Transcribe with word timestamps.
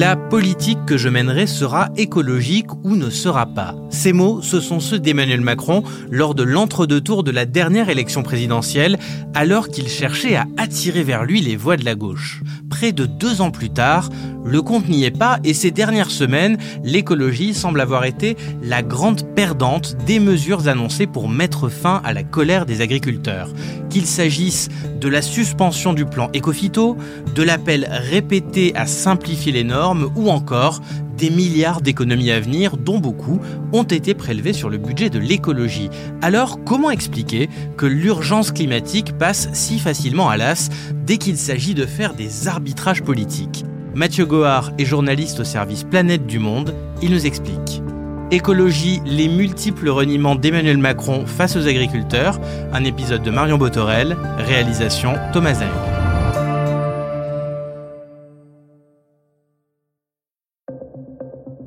La 0.00 0.16
politique 0.16 0.86
que 0.86 0.96
je 0.96 1.10
mènerai 1.10 1.46
sera 1.46 1.90
écologique 1.98 2.72
ou 2.84 2.96
ne 2.96 3.10
sera 3.10 3.44
pas. 3.44 3.74
Ces 3.90 4.14
mots, 4.14 4.40
ce 4.40 4.58
sont 4.58 4.80
ceux 4.80 4.98
d'Emmanuel 4.98 5.42
Macron 5.42 5.82
lors 6.10 6.34
de 6.34 6.42
l'entre-deux 6.42 7.02
tours 7.02 7.22
de 7.22 7.30
la 7.30 7.44
dernière 7.44 7.90
élection 7.90 8.22
présidentielle, 8.22 8.98
alors 9.34 9.68
qu'il 9.68 9.88
cherchait 9.88 10.36
à 10.36 10.46
attirer 10.56 11.02
vers 11.02 11.24
lui 11.24 11.42
les 11.42 11.54
voix 11.54 11.76
de 11.76 11.84
la 11.84 11.96
gauche. 11.96 12.40
Près 12.70 12.92
de 12.92 13.04
deux 13.04 13.42
ans 13.42 13.50
plus 13.50 13.68
tard, 13.68 14.08
le 14.42 14.62
compte 14.62 14.88
n'y 14.88 15.04
est 15.04 15.10
pas 15.10 15.38
et 15.44 15.52
ces 15.52 15.70
dernières 15.70 16.10
semaines, 16.10 16.56
l'écologie 16.82 17.52
semble 17.52 17.82
avoir 17.82 18.06
été 18.06 18.38
la 18.62 18.82
grande 18.82 19.34
perdante 19.34 19.98
des 20.06 20.18
mesures 20.18 20.66
annoncées 20.66 21.06
pour 21.06 21.28
mettre 21.28 21.68
fin 21.68 22.00
à 22.04 22.14
la 22.14 22.22
colère 22.22 22.64
des 22.64 22.80
agriculteurs. 22.80 23.50
Qu'il 23.90 24.06
s'agisse 24.06 24.70
de 24.98 25.08
la 25.08 25.20
suspension 25.20 25.92
du 25.92 26.06
plan 26.06 26.30
Ecofito, 26.34 26.96
de 27.34 27.42
l'appel 27.42 27.86
répété 27.90 28.72
à 28.76 28.86
simplifier 28.86 29.52
les 29.52 29.64
normes 29.64 29.89
ou 30.16 30.30
encore 30.30 30.80
des 31.16 31.30
milliards 31.30 31.80
d'économies 31.80 32.30
à 32.30 32.40
venir 32.40 32.76
dont 32.76 32.98
beaucoup 32.98 33.40
ont 33.72 33.82
été 33.82 34.14
prélevés 34.14 34.52
sur 34.52 34.70
le 34.70 34.78
budget 34.78 35.10
de 35.10 35.18
l'écologie. 35.18 35.90
Alors 36.22 36.64
comment 36.64 36.90
expliquer 36.90 37.48
que 37.76 37.86
l'urgence 37.86 38.52
climatique 38.52 39.16
passe 39.18 39.48
si 39.52 39.78
facilement 39.78 40.28
à 40.28 40.36
l'as 40.36 40.70
dès 41.04 41.18
qu'il 41.18 41.36
s'agit 41.36 41.74
de 41.74 41.86
faire 41.86 42.14
des 42.14 42.48
arbitrages 42.48 43.02
politiques? 43.02 43.64
Mathieu 43.94 44.24
Goard 44.24 44.72
est 44.78 44.84
journaliste 44.84 45.40
au 45.40 45.44
service 45.44 45.84
Planète 45.84 46.26
du 46.26 46.38
Monde, 46.38 46.74
il 47.02 47.10
nous 47.10 47.26
explique. 47.26 47.82
Écologie, 48.30 49.00
les 49.04 49.26
multiples 49.26 49.88
reniements 49.88 50.36
d'Emmanuel 50.36 50.78
Macron 50.78 51.26
face 51.26 51.56
aux 51.56 51.66
agriculteurs, 51.66 52.38
un 52.72 52.84
épisode 52.84 53.24
de 53.24 53.30
Marion 53.30 53.58
Botorel, 53.58 54.16
réalisation 54.38 55.14
Thomas. 55.32 55.60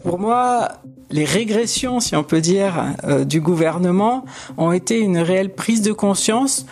Pour 0.03 0.19
moi, 0.19 0.69
les 1.11 1.23
régressions, 1.23 1.99
si 2.01 2.15
on 2.15 2.23
peut 2.23 2.41
dire, 2.41 2.93
euh, 3.05 3.23
du 3.23 3.39
gouvernement 3.39 4.25
ont 4.57 4.73
été 4.73 4.99
une 4.99 5.17
réelle 5.17 5.53
prise 5.53 5.81
de 5.81 5.93
conscience, 5.93 6.65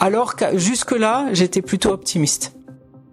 alors 0.00 0.34
que 0.34 0.58
jusque-là, 0.58 1.26
j'étais 1.32 1.62
plutôt 1.62 1.90
optimiste. 1.90 2.52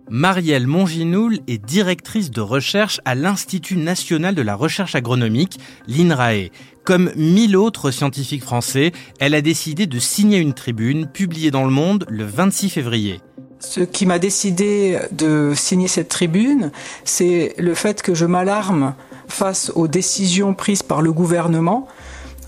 Marielle 0.10 0.68
Monginoul 0.68 1.40
est 1.48 1.64
directrice 1.64 2.32
de 2.32 2.42
recherche 2.42 3.00
à 3.06 3.16
l'Institut 3.16 3.78
national 3.78 4.36
de 4.36 4.42
la 4.42 4.56
recherche 4.56 4.96
agronomique, 4.96 5.60
l'INRAE. 5.88 6.50
Comme 6.84 7.12
mille 7.16 7.56
autres 7.56 7.92
scientifiques 7.92 8.44
français, 8.44 8.92
elle 9.20 9.36
a 9.36 9.42
décidé 9.42 9.88
de 9.88 10.00
signer 10.00 10.40
une 10.40 10.54
tribune 10.54 11.06
publiée 11.06 11.52
dans 11.52 11.64
Le 11.64 11.70
Monde 11.70 12.06
le 12.10 12.26
26 12.26 12.70
février. 12.72 13.22
Ce 13.60 13.80
qui 13.80 14.06
m'a 14.08 14.18
décidé 14.18 15.00
de 15.12 15.54
signer 15.56 15.88
cette 15.88 16.10
tribune, 16.10 16.72
c'est 17.06 17.54
le 17.58 17.76
fait 17.76 18.02
que 18.02 18.16
je 18.16 18.26
m'alarme 18.26 18.96
face 19.32 19.72
aux 19.76 19.88
décisions 19.88 20.54
prises 20.54 20.84
par 20.84 21.02
le 21.02 21.12
gouvernement 21.12 21.88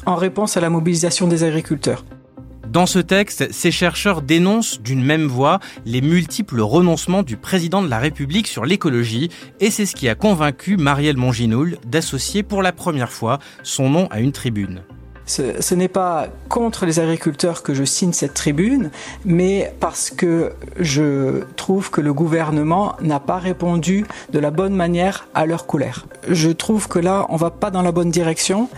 en 0.06 0.16
réponse 0.16 0.58
à 0.58 0.62
la 0.62 0.70
mobilisation 0.70 1.28
des 1.28 1.44
agriculteurs. 1.44 2.04
Dans 2.74 2.86
ce 2.88 2.98
texte, 2.98 3.52
ces 3.52 3.70
chercheurs 3.70 4.24
dénoncent 4.24 4.82
d'une 4.82 5.04
même 5.04 5.28
voix 5.28 5.60
les 5.86 6.02
multiples 6.02 6.60
renoncements 6.60 7.22
du 7.22 7.38
président 7.38 7.84
de 7.84 7.88
la 7.88 8.00
République 8.00 8.48
sur 8.48 8.66
l'écologie, 8.66 9.30
et 9.60 9.70
c'est 9.70 9.86
ce 9.86 9.96
qui 9.96 10.10
a 10.10 10.16
convaincu 10.16 10.76
Marielle 10.76 11.18
Monginoul 11.18 11.78
d'associer 11.86 12.42
pour 12.42 12.64
la 12.64 12.72
première 12.72 13.12
fois 13.12 13.38
son 13.62 13.90
nom 13.90 14.08
à 14.10 14.20
une 14.20 14.32
tribune. 14.32 14.82
Ce, 15.26 15.74
n'est 15.74 15.88
pas 15.88 16.28
contre 16.50 16.86
les 16.86 17.00
agriculteurs 17.00 17.64
que 17.64 17.74
je 17.74 17.84
signe 17.84 18.12
cette 18.12 18.34
tribune, 18.34 18.92
mais 19.24 19.74
parce 19.80 20.10
que 20.10 20.54
je 20.80 21.44
trouve 21.56 21.90
que 21.92 22.02
le 22.02 22.14
gouvernement 22.14 22.96
n'a 23.02 23.20
pas 23.20 23.38
répondu 23.38 24.06
de 24.32 24.40
la 24.40 24.52
bonne 24.52 24.76
manière 24.76 25.28
à 25.34 25.46
leur 25.46 25.66
colère. 25.66 26.06
Je 26.28 26.50
trouve 26.50 26.88
que 26.88 27.00
là, 27.00 27.26
on 27.30 27.38
va 27.38 27.52
pas 27.52 27.72
dans 27.72 27.82
la 27.82 27.92
bonne 27.92 28.12
direction 28.12 28.70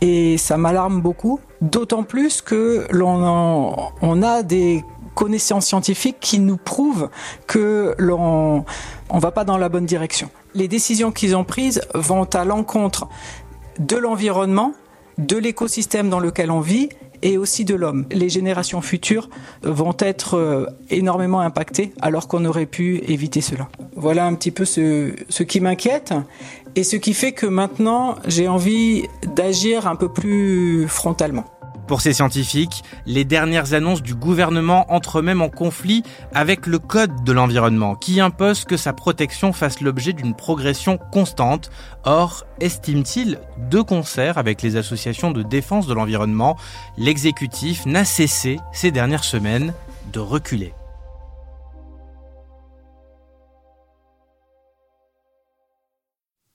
et 0.00 0.36
ça 0.36 0.58
m'alarme 0.58 1.00
beaucoup, 1.00 1.40
d'autant 1.62 2.02
plus 2.02 2.42
que 2.42 2.86
l'on 2.90 3.74
on 4.02 4.22
a 4.22 4.42
des 4.42 4.84
connaissances 5.14 5.66
scientifiques 5.66 6.18
qui 6.20 6.40
nous 6.40 6.56
prouvent 6.56 7.08
que 7.46 7.94
l'on 7.98 8.64
on 9.08 9.18
va 9.18 9.30
pas 9.30 9.44
dans 9.44 9.56
la 9.56 9.68
bonne 9.68 9.86
direction. 9.86 10.28
Les 10.54 10.68
décisions 10.68 11.12
qu'ils 11.12 11.36
ont 11.36 11.44
prises 11.44 11.80
vont 11.94 12.24
à 12.24 12.44
l'encontre 12.44 13.08
de 13.78 13.96
l'environnement, 13.96 14.72
de 15.18 15.36
l'écosystème 15.36 16.08
dans 16.08 16.20
lequel 16.20 16.50
on 16.50 16.60
vit 16.60 16.88
et 17.22 17.38
aussi 17.38 17.64
de 17.64 17.74
l'homme. 17.74 18.06
Les 18.10 18.28
générations 18.28 18.82
futures 18.82 19.28
vont 19.62 19.96
être 19.98 20.34
euh, 20.34 20.66
énormément 20.90 21.40
impactées 21.40 21.92
alors 22.00 22.28
qu'on 22.28 22.44
aurait 22.44 22.66
pu 22.66 22.98
éviter 23.08 23.40
cela. 23.40 23.68
Voilà 23.96 24.26
un 24.26 24.34
petit 24.34 24.50
peu 24.50 24.64
ce, 24.64 25.14
ce 25.28 25.42
qui 25.42 25.60
m'inquiète 25.60 26.12
et 26.76 26.84
ce 26.84 26.96
qui 26.96 27.14
fait 27.14 27.32
que 27.32 27.46
maintenant 27.46 28.16
j'ai 28.26 28.46
envie 28.46 29.04
d'agir 29.34 29.86
un 29.86 29.96
peu 29.96 30.08
plus 30.08 30.86
frontalement. 30.86 31.44
Pour 31.86 32.00
ces 32.00 32.14
scientifiques, 32.14 32.82
les 33.04 33.24
dernières 33.24 33.74
annonces 33.74 34.02
du 34.02 34.14
gouvernement 34.14 34.90
entrent 34.92 35.20
même 35.20 35.42
en 35.42 35.50
conflit 35.50 36.02
avec 36.32 36.66
le 36.66 36.78
Code 36.78 37.24
de 37.24 37.32
l'environnement, 37.32 37.94
qui 37.94 38.20
impose 38.20 38.64
que 38.64 38.78
sa 38.78 38.94
protection 38.94 39.52
fasse 39.52 39.82
l'objet 39.82 40.14
d'une 40.14 40.34
progression 40.34 40.98
constante. 41.12 41.70
Or, 42.04 42.44
estime-t-il, 42.60 43.38
de 43.70 43.80
concert 43.82 44.38
avec 44.38 44.62
les 44.62 44.76
associations 44.76 45.30
de 45.30 45.42
défense 45.42 45.86
de 45.86 45.92
l'environnement, 45.92 46.56
l'exécutif 46.96 47.84
n'a 47.84 48.06
cessé 48.06 48.58
ces 48.72 48.90
dernières 48.90 49.24
semaines 49.24 49.74
de 50.12 50.20
reculer. 50.20 50.72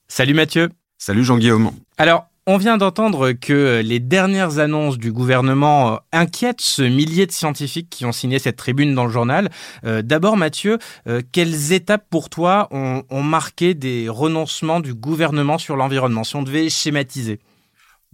Salut 0.08 0.34
Mathieu. 0.34 0.70
Salut 0.98 1.24
Jean-Guillaume. 1.24 1.70
Alors, 1.98 2.26
on 2.46 2.56
vient 2.56 2.78
d'entendre 2.78 3.32
que 3.32 3.80
les 3.84 4.00
dernières 4.00 4.58
annonces 4.58 4.98
du 4.98 5.12
gouvernement 5.12 5.92
euh, 5.92 5.96
inquiètent 6.12 6.60
ce 6.60 6.82
millier 6.82 7.26
de 7.26 7.32
scientifiques 7.32 7.90
qui 7.90 8.04
ont 8.06 8.12
signé 8.12 8.38
cette 8.38 8.56
tribune 8.56 8.94
dans 8.94 9.04
le 9.04 9.10
journal. 9.10 9.50
Euh, 9.84 10.02
d'abord, 10.02 10.36
Mathieu, 10.36 10.78
euh, 11.06 11.22
quelles 11.32 11.72
étapes 11.72 12.06
pour 12.08 12.30
toi 12.30 12.68
ont, 12.70 13.02
ont, 13.10 13.22
marqué 13.22 13.74
des 13.74 14.08
renoncements 14.08 14.80
du 14.80 14.94
gouvernement 14.94 15.58
sur 15.58 15.76
l'environnement, 15.76 16.24
si 16.24 16.36
on 16.36 16.42
devait 16.42 16.70
schématiser? 16.70 17.40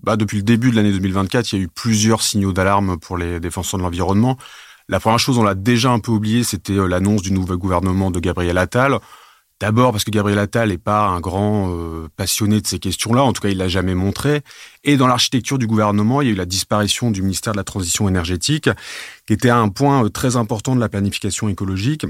Bah, 0.02 0.16
Depuis 0.16 0.38
le 0.38 0.42
début 0.42 0.70
de 0.70 0.76
l'année 0.76 0.92
2024, 0.92 1.52
il 1.52 1.58
y 1.58 1.62
a 1.62 1.64
eu 1.64 1.68
plusieurs 1.68 2.22
signaux 2.22 2.52
d'alarme 2.52 2.98
pour 2.98 3.16
les 3.16 3.40
défenseurs 3.40 3.78
de 3.78 3.84
l'environnement. 3.84 4.36
La 4.88 5.00
première 5.00 5.18
chose, 5.18 5.38
on 5.38 5.44
l'a 5.44 5.54
déjà 5.54 5.90
un 5.90 5.98
peu 5.98 6.12
oublié, 6.12 6.44
c'était 6.44 6.74
l'annonce 6.74 7.22
du 7.22 7.32
nouveau 7.32 7.56
gouvernement 7.56 8.10
de 8.10 8.20
Gabriel 8.20 8.58
Attal. 8.58 8.98
D'abord 9.58 9.92
parce 9.92 10.04
que 10.04 10.10
Gabriel 10.10 10.38
Attal 10.38 10.68
n'est 10.68 10.76
pas 10.76 11.06
un 11.06 11.18
grand 11.18 11.70
euh, 11.70 12.08
passionné 12.14 12.60
de 12.60 12.66
ces 12.66 12.78
questions-là, 12.78 13.22
en 13.22 13.32
tout 13.32 13.40
cas 13.40 13.48
il 13.48 13.56
l'a 13.56 13.68
jamais 13.68 13.94
montré. 13.94 14.42
Et 14.84 14.98
dans 14.98 15.06
l'architecture 15.06 15.56
du 15.56 15.66
gouvernement, 15.66 16.20
il 16.20 16.28
y 16.28 16.30
a 16.30 16.34
eu 16.34 16.36
la 16.36 16.44
disparition 16.44 17.10
du 17.10 17.22
ministère 17.22 17.54
de 17.54 17.56
la 17.56 17.64
Transition 17.64 18.06
énergétique, 18.06 18.68
qui 19.26 19.32
était 19.32 19.48
un 19.48 19.70
point 19.70 20.04
euh, 20.04 20.08
très 20.10 20.36
important 20.36 20.76
de 20.76 20.80
la 20.80 20.90
planification 20.90 21.48
écologique. 21.48 22.04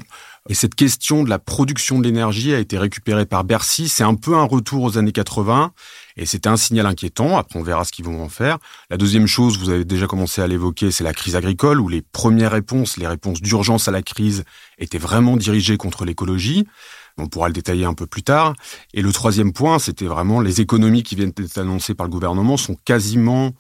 Et 0.49 0.55
cette 0.55 0.75
question 0.75 1.23
de 1.23 1.31
la 1.31 1.39
production 1.39 2.01
de 2.01 2.05
l'énergie 2.05 2.53
a 2.53 2.59
été 2.59 2.79
récupérée 2.79 3.27
par 3.27 3.45
Bercy. 3.45 3.89
C'est 3.89 4.03
un 4.03 4.17
peu 4.17 4.35
un 4.35 4.45
retour 4.45 4.83
aux 4.83 4.99
années 4.99 5.13
80, 5.13 5.73
et 6.17 6.27
c'était 6.27 6.49
un 6.49 6.57
signal 6.57 6.87
inquiétant. 6.87 7.39
Après, 7.39 7.61
on 7.61 7.63
verra 7.63 7.85
ce 7.85 7.93
qu'ils 7.93 8.07
vont 8.07 8.25
en 8.25 8.29
faire. 8.29 8.59
La 8.91 8.97
deuxième 8.97 9.29
chose, 9.29 9.57
vous 9.57 9.71
avez 9.71 9.85
déjà 9.85 10.09
commencé 10.09 10.43
à 10.43 10.49
l'évoquer, 10.49 10.91
c'est 10.91 11.05
la 11.05 11.15
crise 11.15 11.37
agricole, 11.37 11.81
où 11.81 11.89
les 11.89 12.03
premières 12.03 12.53
réponses, 12.53 12.97
les 12.97 13.07
réponses 13.07 13.41
d'urgence 13.41 13.87
à 13.87 13.93
la 13.93 14.03
crise, 14.03 14.43
étaient 14.79 14.99
vraiment 14.99 15.37
dirigées 15.37 15.77
contre 15.77 16.05
l'écologie. 16.05 16.67
On 17.19 17.27
pourra 17.27 17.49
le 17.49 17.55
détailler 17.55 17.85
un 17.85 17.95
peu 17.95 18.07
plus 18.07 18.23
tard. 18.23 18.55
Et 18.93 19.03
le 19.03 19.13
troisième 19.13 19.53
point, 19.53 19.79
c'était 19.79 20.07
vraiment 20.07 20.41
les 20.41 20.61
économies 20.61 21.03
qui 21.03 21.15
viennent 21.15 21.33
d'être 21.35 21.59
annoncées 21.59 21.95
par 21.95 22.07
le 22.07 22.13
gouvernement 22.13 22.57
sont 22.57 22.77
quasiment 22.85 23.53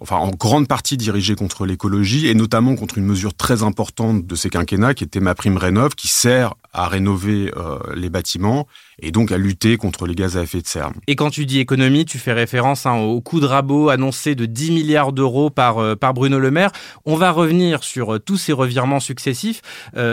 enfin 0.00 0.16
en 0.16 0.30
grande 0.30 0.66
partie 0.66 0.96
dirigées 0.96 1.34
contre 1.34 1.66
l'écologie 1.66 2.28
et 2.28 2.34
notamment 2.34 2.74
contre 2.74 2.98
une 2.98 3.04
mesure 3.04 3.34
très 3.34 3.62
importante 3.62 4.26
de 4.26 4.34
ces 4.34 4.48
quinquennats 4.48 4.94
qui 4.94 5.04
était 5.04 5.20
ma 5.20 5.34
prime 5.34 5.56
rénov 5.56 5.94
qui 5.94 6.08
sert 6.08 6.54
à 6.72 6.88
rénover 6.88 7.52
euh, 7.56 7.78
les 7.94 8.10
bâtiments 8.10 8.66
et 9.02 9.10
donc 9.10 9.32
à 9.32 9.38
lutter 9.38 9.76
contre 9.76 10.06
les 10.06 10.14
gaz 10.14 10.36
à 10.36 10.42
effet 10.42 10.60
de 10.60 10.66
serre. 10.66 10.90
Et 11.06 11.16
quand 11.16 11.30
tu 11.30 11.46
dis 11.46 11.58
économie, 11.58 12.04
tu 12.04 12.18
fais 12.18 12.32
référence 12.32 12.86
hein, 12.86 12.96
au 12.96 13.20
coup 13.20 13.40
de 13.40 13.46
rabot 13.46 13.88
annoncé 13.88 14.34
de 14.34 14.46
10 14.46 14.72
milliards 14.72 15.12
d'euros 15.12 15.50
par, 15.50 15.78
euh, 15.78 15.96
par 15.96 16.14
Bruno 16.14 16.38
Le 16.38 16.50
Maire. 16.50 16.70
On 17.06 17.16
va 17.16 17.32
revenir 17.32 17.82
sur 17.82 18.14
euh, 18.14 18.18
tous 18.18 18.36
ces 18.36 18.52
revirements 18.52 19.00
successifs. 19.00 19.62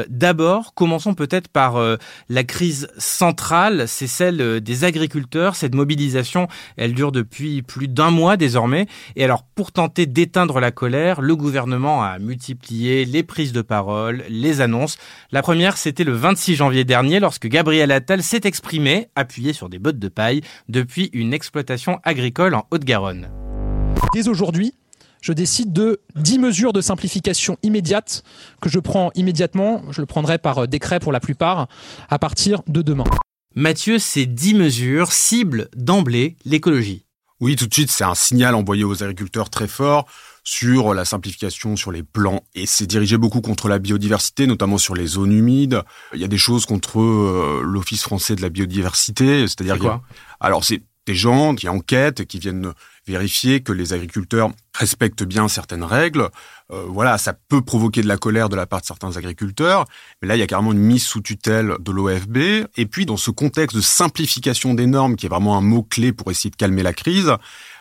D'abord, 0.09 0.74
commençons 0.74 1.13
peut-être 1.13 1.48
par 1.48 1.77
la 2.30 2.44
crise 2.44 2.88
centrale, 2.98 3.88
c'est 3.88 4.07
celle 4.07 4.62
des 4.62 4.83
agriculteurs. 4.83 5.56
Cette 5.56 5.75
mobilisation, 5.75 6.48
elle 6.77 6.94
dure 6.94 7.12
depuis 7.12 7.62
plus 7.62 7.88
d'un 7.88 8.12
mois 8.12 8.38
désormais. 8.38 8.88
Et 9.15 9.24
alors, 9.24 9.44
pour 9.44 9.71
tenter 9.71 10.06
d'éteindre 10.06 10.60
la 10.60 10.71
colère, 10.71 11.21
le 11.21 11.36
gouvernement 11.36 12.03
a 12.03 12.19
multiplié 12.19 13.06
les 13.06 13.24
prises 13.24 13.53
de 13.53 13.62
parole, 13.62 14.24
les 14.30 14.62
annonces. 14.62 14.98
La 15.31 15.42
première, 15.42 15.77
c'était 15.77 16.03
le 16.03 16.13
26 16.13 16.46
26 16.47 16.55
janvier 16.55 16.85
dernier 16.85 17.19
lorsque 17.19 17.47
Gabriel 17.47 17.91
Attal 17.91 18.23
s'est 18.23 18.39
exprimé, 18.45 19.09
appuyé 19.17 19.51
sur 19.51 19.67
des 19.67 19.79
bottes 19.79 19.99
de 19.99 20.07
paille, 20.07 20.39
depuis 20.69 21.09
une 21.11 21.33
exploitation 21.33 21.99
agricole 22.03 22.55
en 22.55 22.65
Haute-Garonne. 22.71 23.29
Dès 24.13 24.29
aujourd'hui, 24.29 24.73
je 25.21 25.33
décide 25.33 25.73
de 25.73 25.99
10 26.15 26.39
mesures 26.39 26.71
de 26.71 26.79
simplification 26.79 27.57
immédiate 27.63 28.23
que 28.61 28.69
je 28.69 28.79
prends 28.79 29.11
immédiatement, 29.13 29.81
je 29.91 29.99
le 29.99 30.07
prendrai 30.07 30.38
par 30.38 30.69
décret 30.69 31.01
pour 31.01 31.11
la 31.11 31.19
plupart, 31.19 31.67
à 32.09 32.17
partir 32.17 32.61
de 32.67 32.81
demain. 32.81 33.03
Mathieu, 33.53 34.00
ces 34.00 34.25
10 34.25 34.53
mesures 34.53 35.11
ciblent 35.11 35.67
d'emblée 35.75 36.38
l'écologie. 36.45 37.03
Oui, 37.41 37.57
tout 37.57 37.67
de 37.67 37.73
suite, 37.73 37.91
c'est 37.91 38.05
un 38.05 38.15
signal 38.15 38.55
envoyé 38.55 38.85
aux 38.85 39.03
agriculteurs 39.03 39.50
très 39.50 39.67
fort 39.67 40.07
sur 40.47 40.94
la 40.94 41.03
simplification 41.03 41.75
sur 41.75 41.91
les 41.91 42.03
plans 42.03 42.41
et 42.55 42.65
c'est 42.65 42.88
dirigé 42.88 43.17
beaucoup 43.17 43.41
contre 43.41 43.67
la 43.67 43.79
biodiversité, 43.79 44.47
notamment 44.47 44.77
sur 44.77 44.95
les 44.95 45.05
zones 45.05 45.33
humides. 45.33 45.81
Il 46.13 46.21
y 46.21 46.23
a 46.23 46.29
des 46.29 46.38
choses 46.38 46.65
contre 46.65 47.01
euh, 47.01 47.61
l'Office 47.65 48.03
français 48.03 48.33
de 48.38 48.41
la 48.41 48.47
biodiversité, 48.47 49.41
c'est-à-dire 49.41 49.77
quoi? 49.77 50.01
Alors 50.39 50.63
c'est 50.63 50.83
des 51.05 51.15
gens 51.15 51.53
qui 51.53 51.67
enquêtent, 51.67 52.25
qui 52.25 52.39
viennent 52.39 52.71
vérifier 53.05 53.61
que 53.61 53.73
les 53.73 53.91
agriculteurs 53.91 54.51
respectent 54.73 55.23
bien 55.23 55.49
certaines 55.49 55.83
règles. 55.83 56.29
Euh, 56.71 56.83
voilà, 56.88 57.17
ça 57.17 57.33
peut 57.33 57.61
provoquer 57.61 58.01
de 58.01 58.07
la 58.07 58.17
colère 58.17 58.47
de 58.47 58.55
la 58.55 58.67
part 58.67 58.81
de 58.81 58.85
certains 58.85 59.15
agriculteurs, 59.17 59.85
mais 60.21 60.27
là, 60.29 60.35
il 60.35 60.39
y 60.39 60.43
a 60.43 60.47
carrément 60.47 60.73
une 60.73 60.79
mise 60.79 61.05
sous 61.05 61.21
tutelle 61.21 61.75
de 61.79 61.91
l'OFB. 61.91 62.67
Et 62.75 62.85
puis, 62.85 63.05
dans 63.05 63.17
ce 63.17 63.31
contexte 63.31 63.75
de 63.75 63.81
simplification 63.81 64.73
des 64.73 64.85
normes, 64.85 65.15
qui 65.15 65.25
est 65.25 65.29
vraiment 65.29 65.57
un 65.57 65.61
mot-clé 65.61 66.11
pour 66.11 66.29
essayer 66.29 66.50
de 66.50 66.57
calmer 66.57 66.83
la 66.83 66.93
crise, 66.93 67.31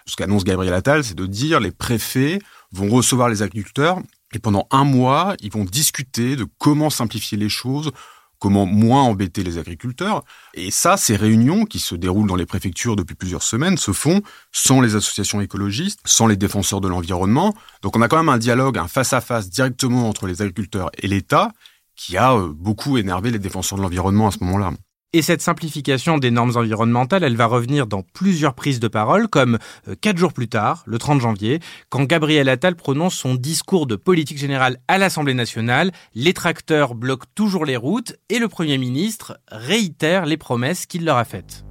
ce 0.07 0.15
qu'annonce 0.15 0.45
Gabriel 0.45 0.75
Attal, 0.75 1.03
c'est 1.03 1.17
de 1.17 1.27
dire 1.27 1.59
les 1.59 1.73
préfets 1.73 2.39
vont 2.73 2.89
recevoir 2.89 3.29
les 3.29 3.43
agriculteurs 3.43 4.01
et 4.35 4.39
pendant 4.39 4.67
un 4.71 4.85
mois, 4.85 5.35
ils 5.41 5.53
vont 5.53 5.65
discuter 5.65 6.37
de 6.37 6.47
comment 6.59 6.91
simplifier 6.91 7.39
les 7.39 7.49
choses, 7.49 7.93
comment 8.39 8.67
moins 8.67 9.03
embêter 9.03 9.43
les 9.43 9.59
agriculteurs. 9.59 10.25
Et 10.55 10.71
ça, 10.71 10.97
ces 10.97 11.17
réunions 11.17 11.65
qui 11.65 11.79
se 11.79 11.95
déroulent 11.95 12.29
dans 12.29 12.37
les 12.37 12.47
préfectures 12.47 12.97
depuis 12.97 13.15
plusieurs 13.15 13.43
semaines 13.43 13.79
se 13.79 13.93
font 13.93 14.21
sans 14.53 14.81
les 14.81 14.95
associations 14.95 15.41
écologistes, 15.41 16.01
sans 16.05 16.27
les 16.27 16.37
défenseurs 16.37 16.81
de 16.81 16.89
l'environnement. 16.89 17.55
Donc 17.83 17.97
on 17.97 18.03
a 18.03 18.09
quand 18.09 18.19
même 18.19 18.29
un 18.29 18.39
dialogue, 18.39 18.79
un 18.79 18.89
face-à-face 18.89 19.49
directement 19.49 20.09
entre 20.09 20.27
les 20.27 20.43
agriculteurs 20.43 20.91
et 20.99 21.07
l'État 21.07 21.53
qui 21.95 22.17
a 22.17 22.35
euh, 22.35 22.53
beaucoup 22.53 22.99
énervé 22.99 23.31
les 23.31 23.39
défenseurs 23.39 23.79
de 23.79 23.83
l'environnement 23.83 24.29
à 24.29 24.31
ce 24.31 24.45
moment-là. 24.45 24.73
Et 25.13 25.23
cette 25.23 25.41
simplification 25.41 26.19
des 26.19 26.31
normes 26.31 26.57
environnementales, 26.57 27.25
elle 27.25 27.37
va 27.37 27.47
revenir 27.47 27.87
dans 27.87 28.03
plusieurs 28.03 28.55
prises 28.55 28.81
de 28.81 28.89
parole, 28.89 29.29
comme 29.29 29.59
euh, 29.89 29.95
quatre 30.01 30.19
jours 30.19 30.33
plus 30.33 30.49
tard, 30.49 30.83
le 30.87 30.99
30 30.99 31.21
janvier, 31.21 31.61
quand 31.89 32.05
Gabriel 32.05 32.49
Attal 32.49 32.75
prononce 32.75 33.15
son 33.15 33.35
discours 33.35 33.87
de 33.87 33.97
politique 33.97 34.39
générale 34.39 34.79
à 34.89 34.99
l'Assemblée 34.99 35.35
nationale, 35.35 35.93
les 36.15 36.33
tracteurs 36.33 36.95
bloquent 36.95 37.27
toujours 37.35 37.65
les 37.65 37.77
routes 37.77 38.17
et 38.29 38.39
le 38.39 38.49
Premier 38.49 38.79
ministre 38.79 39.39
réitère 39.49 40.27
les 40.27 40.37
promesses 40.37 40.87
qu'il 40.87 41.05
leur 41.05 41.17
a 41.17 41.25
faites. 41.25 41.65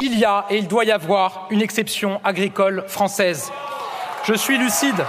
Il 0.00 0.18
y 0.18 0.24
a 0.24 0.46
et 0.48 0.58
il 0.58 0.68
doit 0.68 0.84
y 0.84 0.92
avoir 0.92 1.48
une 1.50 1.62
exception 1.62 2.20
agricole 2.24 2.84
française. 2.86 3.50
Je 4.24 4.34
suis 4.34 4.58
lucide. 4.58 5.04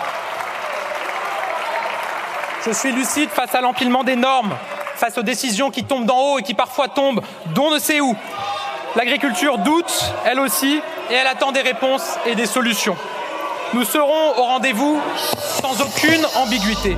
Je 2.65 2.71
suis 2.71 2.91
lucide 2.91 3.29
face 3.29 3.55
à 3.55 3.61
l'empilement 3.61 4.03
des 4.03 4.15
normes, 4.15 4.55
face 4.97 5.17
aux 5.17 5.23
décisions 5.23 5.69
qui 5.69 5.83
tombent 5.83 6.05
d'en 6.05 6.19
haut 6.19 6.39
et 6.39 6.43
qui 6.43 6.53
parfois 6.53 6.87
tombent 6.87 7.21
d'on 7.53 7.73
ne 7.73 7.79
sait 7.79 8.01
où. 8.01 8.15
L'agriculture 8.95 9.59
doute, 9.59 10.13
elle 10.25 10.39
aussi, 10.39 10.81
et 11.11 11.13
elle 11.13 11.27
attend 11.27 11.51
des 11.51 11.61
réponses 11.61 12.17
et 12.25 12.35
des 12.35 12.47
solutions. 12.47 12.97
Nous 13.73 13.83
serons 13.83 14.37
au 14.37 14.43
rendez-vous 14.43 14.99
sans 15.61 15.81
aucune 15.81 16.25
ambiguïté. 16.35 16.97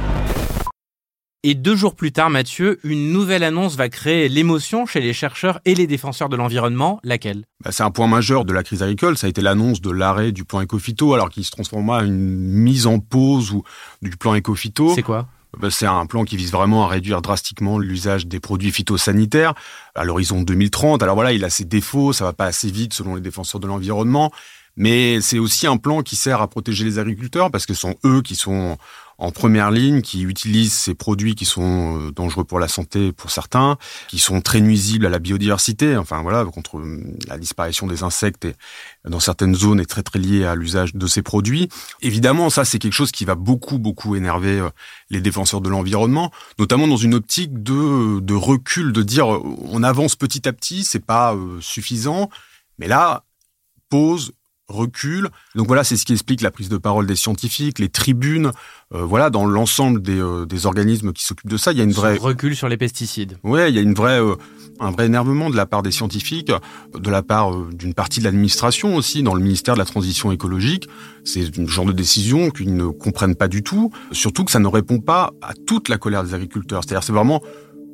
Et 1.44 1.56
deux 1.56 1.76
jours 1.76 1.96
plus 1.96 2.12
tard, 2.12 2.30
Mathieu, 2.30 2.80
une 2.84 3.14
nouvelle 3.14 3.44
annonce 3.44 3.76
va 3.76 3.88
créer 3.88 4.28
l'émotion 4.28 4.86
chez 4.86 5.00
les 5.00 5.14
chercheurs 5.14 5.62
et 5.64 5.74
les 5.74 5.88
défenseurs 5.88 6.28
de 6.28 6.36
l'environnement. 6.36 7.00
Laquelle? 7.04 7.46
Bah, 7.64 7.72
C'est 7.72 7.84
un 7.84 7.92
point 7.92 8.08
majeur 8.08 8.44
de 8.44 8.52
la 8.52 8.62
crise 8.62 8.84
agricole. 8.84 9.18
Ça 9.18 9.28
a 9.28 9.30
été 9.30 9.42
l'annonce 9.42 9.80
de 9.80 9.90
l'arrêt 9.90 10.34
du 10.34 10.44
plan 10.44 10.62
Ecofito, 10.62 11.14
alors 11.14 11.30
qu'il 11.30 11.46
se 11.46 11.52
transforma 11.52 12.00
en 12.00 12.06
une 12.06 12.18
mise 12.18 12.88
en 12.88 13.00
pause 13.00 13.52
ou 13.52 13.64
du 14.02 14.18
plan 14.18 14.36
Ecofito. 14.36 14.94
C'est 14.94 15.02
quoi? 15.02 15.28
C'est 15.70 15.86
un 15.86 16.06
plan 16.06 16.24
qui 16.24 16.38
vise 16.38 16.52
vraiment 16.52 16.86
à 16.86 16.88
réduire 16.88 17.22
drastiquement 17.22 17.80
l'usage 17.80 18.28
des 18.28 18.40
produits 18.40 18.72
phytosanitaires 18.72 19.54
à 19.96 20.04
l'horizon 20.04 20.42
2030. 20.42 21.04
Alors 21.04 21.16
voilà, 21.16 21.34
il 21.34 21.44
a 21.44 21.50
ses 21.50 21.66
défauts, 21.66 22.14
ça 22.14 22.26
va 22.26 22.34
pas 22.34 22.46
assez 22.46 22.70
vite 22.70 22.94
selon 22.94 23.16
les 23.16 23.22
défenseurs 23.22 23.60
de 23.60 23.68
l'environnement, 23.68 24.32
mais 24.78 25.22
c'est 25.22 25.40
aussi 25.40 25.68
un 25.68 25.78
plan 25.78 26.02
qui 26.02 26.16
sert 26.16 26.42
à 26.42 26.48
protéger 26.48 26.86
les 26.86 27.00
agriculteurs 27.00 27.52
parce 27.52 27.66
que 27.66 27.74
ce 27.74 27.82
sont 27.82 27.96
eux 28.06 28.22
qui 28.22 28.36
sont 28.36 28.78
en 29.20 29.32
première 29.32 29.70
ligne, 29.70 30.02
qui 30.02 30.24
utilisent 30.24 30.74
ces 30.74 30.96
produits 30.96 31.36
qui 31.36 31.44
sont 31.44 32.00
euh, 32.00 32.12
dangereux 32.12 32.46
pour 32.46 32.58
la 32.58 32.70
santé 32.70 33.12
pour 33.12 33.32
certains, 33.32 33.78
qui 34.08 34.18
sont 34.18 34.40
très 34.40 34.62
nuisibles 34.62 35.06
à 35.06 35.10
la 35.10 35.20
biodiversité, 35.20 35.98
enfin 35.98 36.22
voilà, 36.22 36.46
contre 36.46 36.80
euh, 36.80 37.04
la 37.28 37.38
disparition 37.38 37.86
des 37.86 38.04
insectes 38.04 38.46
et 38.46 38.56
dans 39.04 39.20
certaines 39.20 39.56
zones 39.56 39.82
est 39.82 39.86
très 39.86 40.04
très 40.04 40.20
lié 40.20 40.46
à 40.46 40.56
l'usage 40.56 40.96
de 40.96 41.06
ces 41.06 41.22
produits. 41.22 41.68
Évidemment, 42.02 42.50
ça 42.50 42.64
c'est 42.64 42.80
quelque 42.80 42.94
chose 42.94 43.12
qui 43.12 43.26
va 43.26 43.36
beaucoup 43.36 43.78
beaucoup 43.78 44.16
énerver 44.16 44.60
euh, 44.60 44.70
les 45.10 45.20
défenseurs 45.20 45.60
de 45.60 45.70
l'environnement, 45.70 46.32
notamment 46.58 46.88
dans 46.88 46.98
une 46.98 47.14
optique 47.14 47.62
de, 47.62 48.22
de 48.22 48.34
recul, 48.34 48.94
de 48.94 49.04
dire 49.04 49.28
on 49.28 49.84
avance 49.84 50.16
petit 50.16 50.48
à 50.48 50.54
petit, 50.54 50.86
c'est 50.86 51.06
pas 51.06 51.36
suffisant, 51.60 52.30
mais 52.78 52.88
là 52.88 53.26
pose 53.90 54.32
recul. 54.70 55.30
Donc 55.56 55.68
voilà, 55.68 55.84
c'est 55.84 55.98
ce 55.98 56.06
qui 56.06 56.14
explique 56.14 56.42
la 56.42 56.52
prise 56.52 56.70
de 56.70 56.78
parole 56.78 57.06
des 57.06 57.16
scientifiques, 57.16 57.80
les 57.80 57.90
tribunes. 57.90 58.52
Euh, 58.94 59.04
voilà, 59.04 59.30
dans 59.30 59.46
l'ensemble 59.46 60.02
des, 60.02 60.20
euh, 60.20 60.46
des, 60.46 60.66
organismes 60.66 61.12
qui 61.12 61.26
s'occupent 61.26 61.50
de 61.50 61.58
ça, 61.58 61.72
il 61.72 61.78
y 61.78 61.82
a 61.82 61.84
une 61.84 61.92
vraie 61.92 62.18
recul 62.18 62.56
sur 62.56 62.70
les 62.70 62.78
pesticides. 62.78 63.38
Ouais, 63.44 63.70
il 63.70 63.76
y 63.76 63.80
a 63.80 63.82
une 63.82 63.94
vraie 63.94 64.22
euh, 64.22 64.36
un 64.80 64.92
vrai 64.92 65.08
énervement 65.08 65.50
de 65.50 65.58
la 65.58 65.66
part 65.66 65.84
des 65.84 65.92
scientifiques, 65.92 66.52
de 66.98 67.10
la 67.10 67.22
part 67.22 67.54
d'une 67.68 67.94
partie 67.94 68.20
de 68.20 68.26
l'administration 68.26 68.96
aussi, 68.96 69.24
dans 69.24 69.36
le 69.36 69.42
ministère 69.42 69.74
de 69.74 69.80
la 69.80 69.86
Transition 69.86 70.32
écologique. 70.32 70.88
C'est 71.26 71.58
une 71.58 71.68
genre 71.68 71.86
de 71.86 71.92
décision 71.92 72.50
qu'ils 72.50 72.76
ne 72.76 72.88
comprennent 72.88 73.36
pas 73.36 73.50
du 73.50 73.62
tout. 73.62 73.92
Surtout 74.12 74.46
que 74.46 74.52
ça 74.52 74.60
ne 74.60 74.68
répond 74.68 75.00
pas 75.00 75.34
à 75.42 75.54
toute 75.54 75.90
la 75.90 75.98
colère 75.98 76.24
des 76.24 76.34
agriculteurs. 76.34 76.84
C'est-à-dire, 76.84 77.04
c'est 77.04 77.12
vraiment 77.12 77.44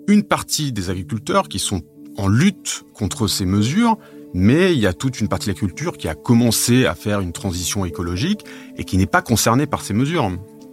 une 0.07 0.23
partie 0.23 0.71
des 0.71 0.91
agriculteurs 0.91 1.49
qui 1.49 1.57
sont 1.57 1.81
en 2.17 2.27
lutte 2.27 2.83
contre 2.93 3.27
ces 3.27 3.45
mesures 3.45 3.97
mais 4.37 4.73
il 4.73 4.79
y 4.79 4.85
a 4.85 4.91
toute 4.91 5.21
une 5.21 5.29
partie 5.29 5.47
de 5.47 5.53
la 5.53 5.57
culture 5.57 5.97
qui 5.97 6.09
a 6.09 6.13
commencé 6.13 6.85
à 6.85 6.93
faire 6.93 7.21
une 7.21 7.31
transition 7.31 7.85
écologique 7.85 8.43
et 8.75 8.83
qui 8.83 8.97
n'est 8.97 9.05
pas 9.05 9.21
concernée 9.21 9.65
par 9.65 9.81
ces 9.81 9.93
mesures. 9.93 10.29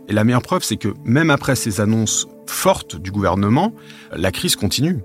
Et 0.08 0.12
la 0.12 0.24
meilleure 0.24 0.42
preuve, 0.42 0.64
c'est 0.64 0.76
que 0.76 0.88
même 1.04 1.30
après 1.30 1.54
ces 1.54 1.80
annonces 1.80 2.26
fortes 2.48 2.96
du 2.96 3.12
gouvernement, 3.12 3.72
la 4.10 4.32
crise 4.32 4.56
continue. 4.56 4.98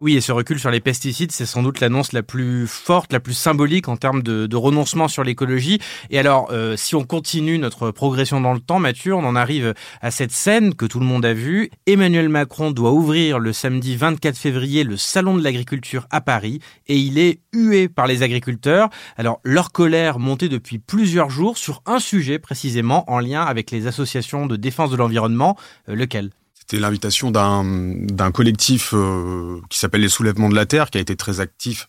Oui, 0.00 0.16
et 0.16 0.20
ce 0.20 0.32
recul 0.32 0.58
sur 0.58 0.70
les 0.70 0.80
pesticides, 0.80 1.30
c'est 1.30 1.46
sans 1.46 1.62
doute 1.62 1.78
l'annonce 1.78 2.12
la 2.12 2.24
plus 2.24 2.66
forte, 2.66 3.12
la 3.12 3.20
plus 3.20 3.32
symbolique 3.32 3.88
en 3.88 3.96
termes 3.96 4.22
de, 4.22 4.56
renoncement 4.56 5.06
sur 5.06 5.22
l'écologie. 5.22 5.78
Et 6.10 6.18
alors, 6.18 6.48
euh, 6.50 6.76
si 6.76 6.96
on 6.96 7.04
continue 7.04 7.58
notre 7.58 7.92
progression 7.92 8.40
dans 8.40 8.52
le 8.52 8.60
temps, 8.60 8.80
Mathieu, 8.80 9.14
on 9.14 9.24
en 9.24 9.36
arrive 9.36 9.72
à 10.02 10.10
cette 10.10 10.32
scène 10.32 10.74
que 10.74 10.84
tout 10.84 10.98
le 10.98 11.06
monde 11.06 11.24
a 11.24 11.32
vue. 11.32 11.70
Emmanuel 11.86 12.28
Macron 12.28 12.72
doit 12.72 12.90
ouvrir 12.90 13.38
le 13.38 13.52
samedi 13.52 13.94
24 13.94 14.36
février 14.36 14.82
le 14.82 14.96
salon 14.96 15.36
de 15.36 15.44
l'agriculture 15.44 16.06
à 16.10 16.20
Paris 16.20 16.58
et 16.88 16.96
il 16.96 17.18
est 17.18 17.40
hué 17.52 17.88
par 17.88 18.08
les 18.08 18.22
agriculteurs. 18.22 18.90
Alors, 19.16 19.40
leur 19.44 19.70
colère 19.70 20.18
montait 20.18 20.48
depuis 20.48 20.80
plusieurs 20.80 21.30
jours 21.30 21.56
sur 21.56 21.82
un 21.86 22.00
sujet 22.00 22.40
précisément 22.40 23.08
en 23.10 23.20
lien 23.20 23.42
avec 23.42 23.70
les 23.70 23.86
associations 23.86 24.46
de 24.46 24.56
défense 24.56 24.90
de 24.90 24.96
l'environnement. 24.96 25.56
Euh, 25.88 25.94
lequel? 25.94 26.30
C'était 26.66 26.80
l'invitation 26.80 27.30
d'un 27.30 28.32
collectif 28.32 28.94
euh, 28.94 29.60
qui 29.68 29.78
s'appelle 29.78 30.00
les 30.00 30.08
Soulèvements 30.08 30.48
de 30.48 30.54
la 30.54 30.64
Terre, 30.64 30.88
qui 30.88 30.96
a 30.96 31.00
été 31.00 31.14
très 31.14 31.40
actif 31.40 31.86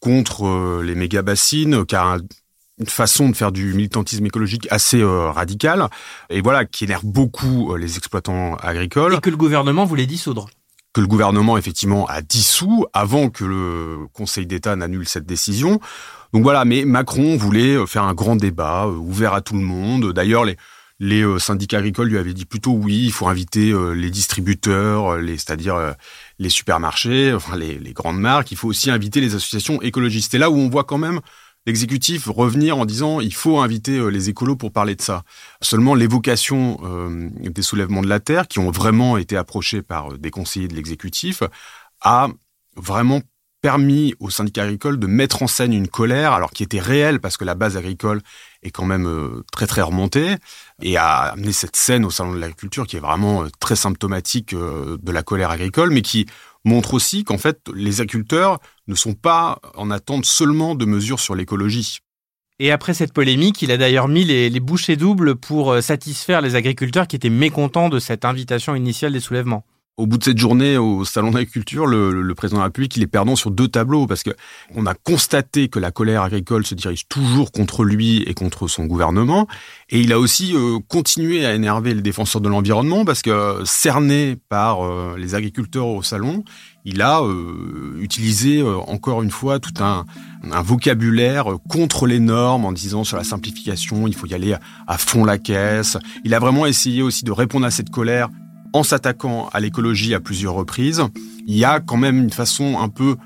contre 0.00 0.46
euh, 0.46 0.82
les 0.84 0.94
méga 0.94 1.22
bassines, 1.22 1.86
qui 1.86 1.96
a 1.96 2.18
une 2.78 2.86
façon 2.86 3.30
de 3.30 3.34
faire 3.34 3.52
du 3.52 3.72
militantisme 3.72 4.26
écologique 4.26 4.68
assez 4.70 5.00
euh, 5.00 5.30
radicale, 5.30 5.88
et 6.28 6.42
voilà, 6.42 6.66
qui 6.66 6.84
énerve 6.84 7.06
beaucoup 7.06 7.74
les 7.76 7.96
exploitants 7.96 8.56
agricoles. 8.56 9.14
Et 9.14 9.20
que 9.20 9.30
le 9.30 9.38
gouvernement 9.38 9.86
voulait 9.86 10.06
dissoudre 10.06 10.46
que 10.94 11.02
le 11.02 11.06
gouvernement 11.06 11.58
effectivement 11.58 12.06
a 12.06 12.22
dissous 12.22 12.86
avant 12.94 13.28
que 13.28 13.44
le 13.44 14.06
Conseil 14.14 14.46
d'État 14.46 14.74
n'annule 14.74 15.06
cette 15.06 15.26
décision. 15.26 15.80
Donc 16.32 16.42
voilà, 16.42 16.64
mais 16.64 16.86
Macron 16.86 17.36
voulait 17.36 17.86
faire 17.86 18.04
un 18.04 18.14
grand 18.14 18.36
débat 18.36 18.88
ouvert 18.88 19.34
à 19.34 19.42
tout 19.42 19.54
le 19.54 19.60
monde. 19.60 20.12
D'ailleurs, 20.14 20.46
les, 20.46 20.56
les 21.00 21.22
euh, 21.22 21.38
syndicats 21.38 21.78
agricoles 21.78 22.08
lui 22.08 22.18
avaient 22.18 22.34
dit 22.34 22.44
plutôt 22.44 22.72
oui, 22.72 23.04
il 23.04 23.12
faut 23.12 23.28
inviter 23.28 23.70
euh, 23.70 23.92
les 23.92 24.10
distributeurs, 24.10 25.12
euh, 25.12 25.26
c'est-à-dire 25.36 25.94
les 26.38 26.48
supermarchés, 26.48 27.32
enfin 27.36 27.56
les, 27.56 27.78
les, 27.78 27.92
grandes 27.92 28.20
marques. 28.20 28.50
Il 28.50 28.56
faut 28.56 28.68
aussi 28.68 28.90
inviter 28.90 29.20
les 29.20 29.34
associations 29.34 29.80
écologistes. 29.82 30.32
C'est 30.32 30.38
là 30.38 30.50
où 30.50 30.56
on 30.56 30.68
voit 30.68 30.84
quand 30.84 30.98
même 30.98 31.20
l'exécutif 31.66 32.26
revenir 32.26 32.78
en 32.78 32.86
disant 32.86 33.20
il 33.20 33.34
faut 33.34 33.58
inviter 33.58 34.10
les 34.10 34.30
écolos 34.30 34.56
pour 34.56 34.72
parler 34.72 34.94
de 34.94 35.02
ça. 35.02 35.22
Seulement 35.60 35.94
l'évocation 35.94 36.78
des 37.42 37.62
soulèvements 37.62 38.00
de 38.00 38.08
la 38.08 38.20
terre, 38.20 38.48
qui 38.48 38.58
ont 38.58 38.70
vraiment 38.70 39.18
été 39.18 39.36
approchés 39.36 39.82
par 39.82 40.16
des 40.16 40.30
conseillers 40.30 40.68
de 40.68 40.74
l'exécutif, 40.74 41.42
a 42.00 42.28
vraiment 42.76 43.20
permis 43.60 44.14
aux 44.20 44.30
syndicats 44.30 44.62
agricoles 44.62 44.98
de 44.98 45.06
mettre 45.06 45.42
en 45.42 45.46
scène 45.46 45.74
une 45.74 45.88
colère, 45.88 46.32
alors 46.32 46.52
qui 46.52 46.62
était 46.62 46.80
réelle 46.80 47.20
parce 47.20 47.36
que 47.36 47.44
la 47.44 47.54
base 47.54 47.76
agricole 47.76 48.22
est 48.62 48.70
quand 48.70 48.84
même 48.84 49.06
euh, 49.06 49.44
très 49.52 49.66
très 49.66 49.82
remonté 49.82 50.34
et 50.82 50.96
a 50.96 51.32
amené 51.32 51.52
cette 51.52 51.76
scène 51.76 52.04
au 52.04 52.10
salon 52.10 52.34
de 52.34 52.38
l'agriculture 52.38 52.86
qui 52.86 52.96
est 52.96 53.00
vraiment 53.00 53.44
euh, 53.44 53.48
très 53.60 53.76
symptomatique 53.76 54.54
de 54.54 55.12
la 55.12 55.22
colère 55.22 55.50
agricole, 55.50 55.90
mais 55.90 56.02
qui 56.02 56.26
montre 56.64 56.94
aussi 56.94 57.24
qu'en 57.24 57.38
fait 57.38 57.60
les 57.74 58.00
agriculteurs 58.00 58.58
ne 58.86 58.94
sont 58.94 59.14
pas 59.14 59.60
en 59.74 59.90
attente 59.90 60.24
seulement 60.24 60.74
de 60.74 60.84
mesures 60.84 61.20
sur 61.20 61.34
l'écologie. 61.34 61.98
Et 62.58 62.72
après 62.72 62.94
cette 62.94 63.12
polémique, 63.12 63.62
il 63.62 63.70
a 63.70 63.76
d'ailleurs 63.76 64.08
mis 64.08 64.24
les 64.24 64.60
bouchées 64.60 64.96
doubles 64.96 65.36
pour 65.36 65.80
satisfaire 65.80 66.40
les 66.40 66.56
agriculteurs 66.56 67.06
qui 67.06 67.14
étaient 67.14 67.30
mécontents 67.30 67.88
de 67.88 68.00
cette 68.00 68.24
invitation 68.24 68.74
initiale 68.74 69.12
des 69.12 69.20
soulèvements 69.20 69.64
au 69.98 70.06
bout 70.06 70.16
de 70.16 70.24
cette 70.24 70.38
journée 70.38 70.78
au 70.78 71.04
salon 71.04 71.32
d'agriculture, 71.32 71.84
le, 71.84 72.22
le, 72.22 72.34
président 72.34 72.58
de 72.58 72.60
la 72.60 72.66
République, 72.66 72.96
il 72.96 73.02
est 73.02 73.08
perdant 73.08 73.34
sur 73.34 73.50
deux 73.50 73.66
tableaux 73.66 74.06
parce 74.06 74.22
que 74.22 74.30
on 74.76 74.86
a 74.86 74.94
constaté 74.94 75.68
que 75.68 75.80
la 75.80 75.90
colère 75.90 76.22
agricole 76.22 76.64
se 76.64 76.76
dirige 76.76 77.08
toujours 77.08 77.50
contre 77.50 77.84
lui 77.84 78.22
et 78.22 78.32
contre 78.32 78.68
son 78.68 78.86
gouvernement, 78.86 79.48
et 79.90 80.00
il 80.00 80.12
a 80.12 80.20
aussi 80.20 80.54
euh, 80.54 80.78
continué 80.86 81.44
à 81.44 81.52
énerver 81.52 81.94
les 81.94 82.00
défenseurs 82.00 82.40
de 82.40 82.48
l'environnement 82.48 83.04
parce 83.04 83.22
que 83.22 83.62
cerné 83.64 84.36
par 84.48 84.86
euh, 84.86 85.16
les 85.18 85.34
agriculteurs 85.34 85.88
au 85.88 86.02
salon, 86.04 86.44
il 86.84 87.02
a 87.02 87.20
euh, 87.20 87.98
utilisé 88.00 88.62
encore 88.62 89.22
une 89.22 89.32
fois 89.32 89.58
tout 89.58 89.82
un, 89.82 90.06
un, 90.50 90.62
vocabulaire 90.62 91.46
contre 91.68 92.06
les 92.06 92.20
normes 92.20 92.64
en 92.64 92.72
disant 92.72 93.02
sur 93.02 93.16
la 93.16 93.24
simplification, 93.24 94.06
il 94.06 94.14
faut 94.14 94.26
y 94.26 94.34
aller 94.34 94.54
à 94.86 94.96
fond 94.96 95.24
la 95.24 95.38
caisse. 95.38 95.98
Il 96.24 96.34
a 96.34 96.38
vraiment 96.38 96.66
essayé 96.66 97.02
aussi 97.02 97.24
de 97.24 97.32
répondre 97.32 97.66
à 97.66 97.70
cette 97.70 97.90
colère 97.90 98.28
en 98.78 98.84
s'attaquant 98.84 99.48
à 99.52 99.58
l'écologie 99.58 100.14
à 100.14 100.20
plusieurs 100.20 100.54
reprises, 100.54 101.02
il 101.46 101.56
y 101.56 101.64
a 101.64 101.80
quand 101.80 101.96
même 101.96 102.22
une 102.22 102.30
façon 102.30 102.78
un 102.78 102.88
peu 102.88 103.16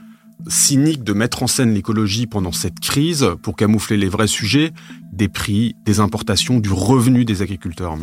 cynique 0.49 1.05
de 1.05 1.13
mettre 1.13 1.43
en 1.43 1.47
scène 1.47 1.75
l'écologie 1.75 2.27
pendant 2.27 2.53
cette 2.53 2.81
crise 2.81 3.29
pour 3.43 3.55
camoufler 3.55 3.99
les 3.99 4.09
vrais 4.09 4.27
sujets 4.27 4.73
des 5.13 5.29
prix, 5.29 5.77
des 5.85 6.01
importations, 6.01 6.59
du 6.59 6.73
revenu 6.73 7.27
des 7.27 7.43
agriculteurs. 7.43 7.97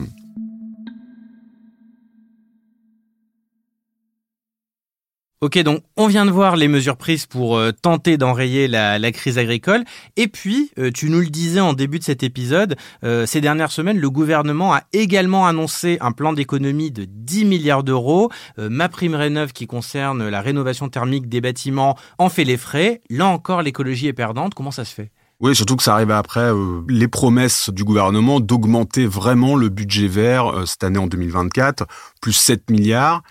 Ok, 5.41 5.57
donc 5.59 5.83
on 5.95 6.07
vient 6.07 6.25
de 6.25 6.31
voir 6.31 6.57
les 6.57 6.67
mesures 6.67 6.97
prises 6.97 7.25
pour 7.25 7.55
euh, 7.55 7.71
tenter 7.71 8.17
d'enrayer 8.17 8.67
la, 8.67 8.99
crise 9.13 9.37
agricole. 9.37 9.85
Et 10.17 10.27
puis, 10.27 10.69
euh, 10.77 10.91
tu 10.93 11.09
nous 11.09 11.21
le 11.21 11.27
disais 11.27 11.61
en 11.61 11.71
début 11.71 11.97
de 11.97 12.03
cet 12.03 12.23
épisode, 12.23 12.75
euh, 13.05 13.25
ces 13.25 13.39
dernières 13.39 13.71
semaines, 13.71 13.97
le 13.97 14.09
gouvernement 14.09 14.73
a 14.73 14.83
également 14.91 15.47
annoncé 15.47 15.97
un 16.01 16.11
plan 16.11 16.33
d'économie 16.33 16.91
de 16.91 17.05
10 17.07 17.45
milliards 17.45 17.83
d'euros. 17.83 18.29
ma 18.57 18.89
prime 18.89 19.15
rénov 19.15 19.53
qui 19.53 19.65
concerne 19.65 20.27
la 20.27 20.41
rénovation 20.41 20.89
thermique 20.89 21.29
des 21.29 21.39
bâtiments 21.39 21.97
en 22.17 22.27
fait 22.27 22.43
les 22.43 22.57
frais. 22.57 23.01
Là 23.09 23.27
encore, 23.27 23.61
l'écologie 23.61 24.07
est 24.07 24.13
perdante. 24.13 24.53
Comment 24.53 24.71
ça 24.71 24.83
se 24.83 24.93
fait? 24.93 25.09
Oui, 25.39 25.55
surtout 25.55 25.77
que 25.77 25.83
ça 25.83 25.93
arrive 25.93 26.11
après 26.11 26.51
les 26.89 27.07
promesses 27.07 27.69
du 27.69 27.85
gouvernement 27.85 28.41
d'augmenter 28.41 29.05
vraiment 29.05 29.55
le 29.55 29.69
budget 29.69 30.07
vert 30.07 30.63
cette 30.65 30.83
année 30.83 30.99
en 30.99 31.07
2024, 31.07 31.85
plus 32.19 32.33
7 32.33 32.69
milliards. 32.69 33.23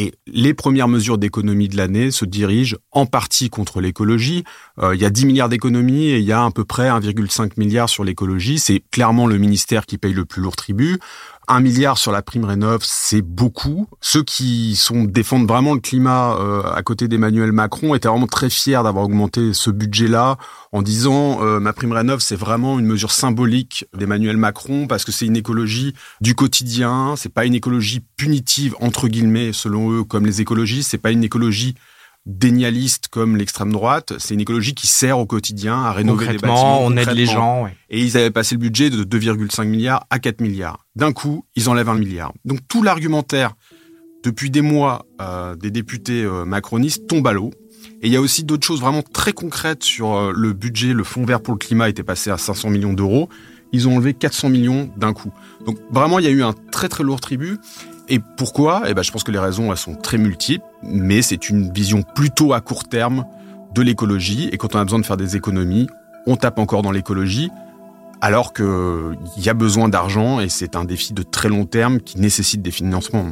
Et 0.00 0.12
les 0.28 0.54
premières 0.54 0.86
mesures 0.86 1.18
d'économie 1.18 1.66
de 1.66 1.76
l'année 1.76 2.12
se 2.12 2.24
dirigent 2.24 2.76
en 2.92 3.04
partie 3.04 3.50
contre 3.50 3.80
l'écologie. 3.80 4.44
Euh, 4.78 4.94
il 4.94 5.00
y 5.00 5.04
a 5.04 5.10
10 5.10 5.26
milliards 5.26 5.48
d'économies 5.48 6.10
et 6.10 6.18
il 6.18 6.24
y 6.24 6.30
a 6.30 6.44
à 6.44 6.50
peu 6.52 6.64
près 6.64 6.88
1,5 6.88 7.54
milliard 7.56 7.88
sur 7.88 8.04
l'écologie. 8.04 8.60
C'est 8.60 8.80
clairement 8.92 9.26
le 9.26 9.38
ministère 9.38 9.86
qui 9.86 9.98
paye 9.98 10.12
le 10.12 10.24
plus 10.24 10.40
lourd 10.40 10.54
tribut. 10.54 11.00
Un 11.50 11.60
milliard 11.60 11.96
sur 11.96 12.12
la 12.12 12.20
prime 12.20 12.44
rénov, 12.44 12.80
c'est 12.82 13.22
beaucoup. 13.22 13.86
Ceux 14.02 14.22
qui 14.22 14.76
sont 14.76 15.04
défendent 15.04 15.48
vraiment 15.48 15.72
le 15.72 15.80
climat 15.80 16.36
euh, 16.38 16.62
à 16.62 16.82
côté 16.82 17.08
d'Emmanuel 17.08 17.52
Macron 17.52 17.94
étaient 17.94 18.08
vraiment 18.08 18.26
très 18.26 18.50
fiers 18.50 18.82
d'avoir 18.82 19.06
augmenté 19.06 19.54
ce 19.54 19.70
budget-là 19.70 20.36
en 20.72 20.82
disant 20.82 21.42
euh, 21.42 21.58
ma 21.58 21.72
prime 21.72 21.92
rénov, 21.92 22.20
c'est 22.20 22.36
vraiment 22.36 22.78
une 22.78 22.84
mesure 22.84 23.12
symbolique 23.12 23.86
d'Emmanuel 23.96 24.36
Macron 24.36 24.86
parce 24.86 25.06
que 25.06 25.12
c'est 25.12 25.24
une 25.24 25.38
écologie 25.38 25.94
du 26.20 26.34
quotidien, 26.34 27.14
c'est 27.16 27.32
pas 27.32 27.46
une 27.46 27.54
écologie 27.54 28.04
punitive 28.18 28.76
entre 28.80 29.08
guillemets 29.08 29.54
selon 29.54 29.90
eux 29.90 30.04
comme 30.04 30.26
les 30.26 30.42
écologistes, 30.42 30.90
c'est 30.90 30.98
pas 30.98 31.12
une 31.12 31.24
écologie 31.24 31.76
dénialiste 32.28 33.08
comme 33.08 33.36
l'extrême 33.36 33.72
droite, 33.72 34.12
c'est 34.18 34.34
une 34.34 34.40
écologie 34.40 34.74
qui 34.74 34.86
sert 34.86 35.18
au 35.18 35.24
quotidien 35.24 35.82
à 35.82 35.92
rénover 35.92 36.26
les 36.26 36.38
bâtiments. 36.38 36.84
on 36.84 36.94
aide 36.96 37.10
les 37.10 37.26
gens. 37.26 37.66
Et 37.88 38.00
ils 38.00 38.16
avaient 38.18 38.30
passé 38.30 38.54
le 38.54 38.60
budget 38.60 38.90
de 38.90 39.02
2,5 39.02 39.66
milliards 39.66 40.06
à 40.10 40.18
4 40.18 40.40
milliards. 40.42 40.84
D'un 40.94 41.12
coup, 41.12 41.46
ils 41.56 41.70
enlèvent 41.70 41.88
un 41.88 41.98
milliard. 41.98 42.32
Donc 42.44 42.60
tout 42.68 42.82
l'argumentaire 42.82 43.54
depuis 44.22 44.50
des 44.50 44.60
mois 44.60 45.06
euh, 45.22 45.56
des 45.56 45.70
députés 45.70 46.22
euh, 46.22 46.44
macronistes 46.44 47.06
tombe 47.06 47.26
à 47.26 47.32
l'eau. 47.32 47.50
Et 48.02 48.08
il 48.08 48.12
y 48.12 48.16
a 48.16 48.20
aussi 48.20 48.44
d'autres 48.44 48.66
choses 48.66 48.80
vraiment 48.80 49.02
très 49.02 49.32
concrètes 49.32 49.82
sur 49.82 50.14
euh, 50.14 50.32
le 50.34 50.52
budget. 50.52 50.92
Le 50.92 51.04
fonds 51.04 51.24
vert 51.24 51.40
pour 51.40 51.54
le 51.54 51.58
climat 51.58 51.88
était 51.88 52.02
passé 52.02 52.30
à 52.30 52.36
500 52.36 52.68
millions 52.68 52.92
d'euros. 52.92 53.30
Ils 53.72 53.88
ont 53.88 53.96
enlevé 53.96 54.12
400 54.12 54.50
millions 54.50 54.90
d'un 54.96 55.14
coup. 55.14 55.32
Donc 55.64 55.78
vraiment, 55.90 56.18
il 56.18 56.26
y 56.26 56.28
a 56.28 56.30
eu 56.30 56.42
un 56.42 56.54
très 56.72 56.88
très 56.88 57.04
lourd 57.04 57.20
tribut. 57.20 57.58
Et 58.08 58.20
pourquoi? 58.20 58.84
Eh 58.86 58.94
ben, 58.94 59.02
je 59.02 59.12
pense 59.12 59.22
que 59.22 59.32
les 59.32 59.38
raisons 59.38 59.70
elles 59.70 59.78
sont 59.78 59.94
très 59.94 60.18
multiples, 60.18 60.64
mais 60.82 61.22
c'est 61.22 61.50
une 61.50 61.72
vision 61.72 62.02
plutôt 62.02 62.52
à 62.52 62.60
court 62.60 62.84
terme 62.84 63.24
de 63.74 63.82
l'écologie. 63.82 64.48
Et 64.52 64.56
quand 64.56 64.74
on 64.74 64.78
a 64.78 64.84
besoin 64.84 64.98
de 64.98 65.06
faire 65.06 65.16
des 65.16 65.36
économies, 65.36 65.88
on 66.26 66.36
tape 66.36 66.58
encore 66.58 66.82
dans 66.82 66.90
l'écologie, 66.90 67.50
alors 68.20 68.52
qu'il 68.52 69.16
y 69.36 69.48
a 69.48 69.54
besoin 69.54 69.88
d'argent 69.88 70.40
et 70.40 70.48
c'est 70.48 70.74
un 70.74 70.84
défi 70.84 71.12
de 71.12 71.22
très 71.22 71.48
long 71.48 71.64
terme 71.64 72.00
qui 72.00 72.18
nécessite 72.18 72.62
des 72.62 72.70
financements. 72.70 73.26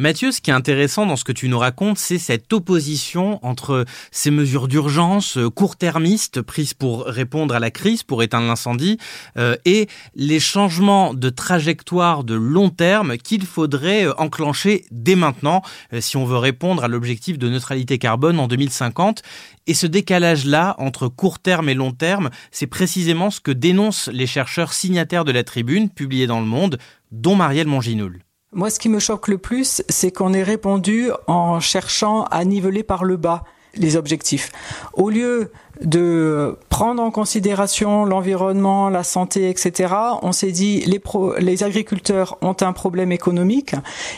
Mathieu, 0.00 0.30
ce 0.30 0.40
qui 0.40 0.50
est 0.50 0.54
intéressant 0.54 1.06
dans 1.06 1.16
ce 1.16 1.24
que 1.24 1.32
tu 1.32 1.48
nous 1.48 1.58
racontes, 1.58 1.98
c'est 1.98 2.18
cette 2.18 2.52
opposition 2.52 3.44
entre 3.44 3.84
ces 4.12 4.30
mesures 4.30 4.68
d'urgence 4.68 5.38
euh, 5.38 5.50
court-termistes 5.50 6.40
prises 6.40 6.72
pour 6.72 7.04
répondre 7.04 7.52
à 7.52 7.58
la 7.58 7.72
crise, 7.72 8.04
pour 8.04 8.22
éteindre 8.22 8.46
l'incendie, 8.46 8.98
euh, 9.38 9.56
et 9.64 9.88
les 10.14 10.38
changements 10.38 11.14
de 11.14 11.30
trajectoire 11.30 12.22
de 12.22 12.36
long 12.36 12.70
terme 12.70 13.18
qu'il 13.18 13.44
faudrait 13.44 14.06
euh, 14.06 14.14
enclencher 14.18 14.84
dès 14.92 15.16
maintenant 15.16 15.62
si 15.98 16.16
on 16.16 16.24
veut 16.24 16.38
répondre 16.38 16.84
à 16.84 16.88
l'objectif 16.88 17.36
de 17.36 17.48
neutralité 17.48 17.98
carbone 17.98 18.38
en 18.38 18.46
2050. 18.46 19.24
Et 19.66 19.74
ce 19.74 19.88
décalage-là 19.88 20.76
entre 20.78 21.08
court 21.08 21.40
terme 21.40 21.68
et 21.70 21.74
long 21.74 21.90
terme, 21.90 22.30
c'est 22.52 22.68
précisément 22.68 23.32
ce 23.32 23.40
que 23.40 23.50
dénoncent 23.50 24.10
les 24.12 24.28
chercheurs 24.28 24.74
signataires 24.74 25.24
de 25.24 25.32
la 25.32 25.42
tribune 25.42 25.90
publiée 25.90 26.28
dans 26.28 26.38
Le 26.38 26.46
Monde, 26.46 26.78
dont 27.10 27.34
Marielle 27.34 27.66
Monginoul. 27.66 28.22
Moi, 28.52 28.70
ce 28.70 28.78
qui 28.78 28.88
me 28.88 28.98
choque 28.98 29.28
le 29.28 29.36
plus, 29.36 29.82
c'est 29.90 30.10
qu'on 30.10 30.32
ait 30.32 30.42
répondu 30.42 31.10
en 31.26 31.60
cherchant 31.60 32.24
à 32.24 32.44
niveler 32.46 32.82
par 32.82 33.04
le 33.04 33.18
bas 33.18 33.44
les 33.74 33.96
objectifs. 33.96 34.50
Au 34.94 35.10
lieu 35.10 35.52
de 35.82 36.56
prendre 36.70 37.02
en 37.02 37.10
considération 37.10 38.06
l'environnement, 38.06 38.88
la 38.88 39.04
santé, 39.04 39.50
etc., 39.50 39.94
on 40.22 40.32
s'est 40.32 40.50
dit 40.50 40.80
les, 40.86 41.00
les 41.38 41.62
agriculteurs 41.62 42.38
ont 42.40 42.56
un 42.60 42.72
problème 42.72 43.12
économique, 43.12 43.74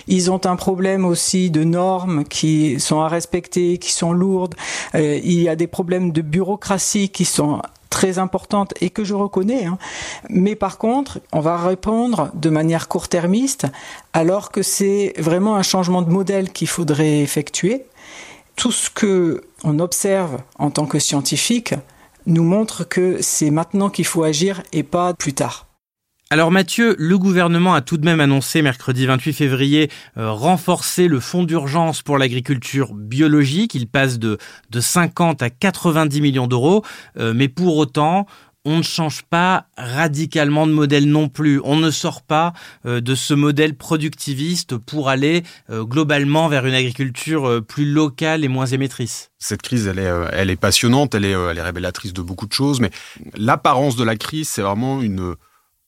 ils 0.07 0.31
ont 0.31 0.47
un 0.47 0.57
problème 0.57 1.05
aussi 1.05 1.51
de 1.51 1.65
normes 1.65 2.25
qui 2.25 2.79
sont 2.79 3.01
à 3.01 3.09
respecter, 3.09 3.79
qui 3.79 3.93
sont 3.93 4.13
lourdes, 4.13 4.55
euh, 4.95 5.21
il 5.23 5.43
y 5.43 5.49
a 5.49 5.57
des 5.57 5.67
problèmes 5.67 6.13
de 6.13 6.23
bureaucratie 6.23 7.09
qui 7.09 7.25
sont 7.25 7.61
très 7.91 8.19
importante 8.19 8.73
et 8.81 8.91
que 8.91 9.05
je 9.05 9.15
reconnais. 9.15 9.67
Hein. 9.67 9.79
Mais 10.29 10.55
par 10.55 10.79
contre, 10.79 11.21
on 11.33 11.41
va 11.41 11.57
répondre 11.59 12.31
de 12.35 12.49
manière 12.49 12.89
court-termiste 12.89 13.67
alors 14.13 14.51
que 14.51 14.63
c'est 14.63 15.13
vraiment 15.19 15.57
un 15.57 15.63
changement 15.63 16.03
de 16.03 16.11
modèle 16.11 16.51
qu'il 16.53 16.69
faudrait 16.69 17.19
effectuer. 17.21 17.85
Tout 18.57 18.73
ce 18.73 18.89
que 18.91 19.43
on 19.65 19.79
observe 19.79 20.39
en 20.59 20.71
tant 20.71 20.87
que 20.87 20.99
scientifique 20.99 21.75
nous 22.27 22.45
montre 22.45 22.85
que 22.85 23.19
c'est 23.21 23.51
maintenant 23.51 23.91
qu'il 23.91 24.07
faut 24.07 24.23
agir 24.23 24.63
et 24.73 24.83
pas 24.83 25.15
plus 25.15 25.33
tard. 25.33 25.70
Alors 26.33 26.53
Mathieu, 26.53 26.95
le 26.97 27.19
gouvernement 27.19 27.75
a 27.75 27.81
tout 27.81 27.97
de 27.97 28.05
même 28.05 28.21
annoncé 28.21 28.63
mercredi 28.63 29.05
28 29.05 29.33
février 29.33 29.91
euh, 30.17 30.31
renforcer 30.31 31.09
le 31.09 31.19
fonds 31.19 31.43
d'urgence 31.43 32.03
pour 32.03 32.19
l'agriculture 32.19 32.95
biologique. 32.95 33.75
Il 33.75 33.89
passe 33.89 34.21
de, 34.21 34.39
de 34.71 34.81
50 34.81 35.43
à 35.43 35.51
90 35.51 36.21
millions 36.21 36.47
d'euros. 36.47 36.85
Euh, 37.19 37.33
mais 37.35 37.49
pour 37.49 37.77
autant, 37.79 38.27
on 38.65 38.77
ne 38.77 38.83
change 38.85 39.23
pas 39.23 39.67
radicalement 39.77 40.69
de 40.69 40.73
modèle 40.73 41.09
non 41.09 41.29
plus. 41.29 41.61
On 41.65 41.75
ne 41.75 41.91
sort 41.91 42.23
pas 42.23 42.53
euh, 42.87 43.01
de 43.01 43.17
ce 43.17 43.35
modèle 43.35 43.75
productiviste 43.75 44.77
pour 44.77 45.09
aller 45.09 45.43
globalement 45.69 46.47
vers 46.47 46.65
une 46.65 46.75
agriculture 46.75 47.61
plus 47.67 47.91
locale 47.91 48.45
et 48.45 48.49
moins 48.49 48.67
émettrice. 48.67 49.33
Cette 49.41 49.63
crise, 49.63 49.89
elle 49.89 49.99
est, 49.99 50.13
elle 50.33 50.51
est 50.51 50.55
passionnante, 50.55 51.13
elle 51.17 51.25
est, 51.25 51.33
elle 51.33 51.59
est 51.59 51.63
révélatrice 51.63 52.13
de 52.13 52.23
beaucoup 52.23 52.47
de 52.47 52.53
choses, 52.53 52.79
mais 52.79 52.93
l'apparence 53.37 53.97
de 53.97 54.05
la 54.05 54.15
crise, 54.15 54.49
c'est 54.49 54.63
vraiment 54.63 55.03
une 55.03 55.35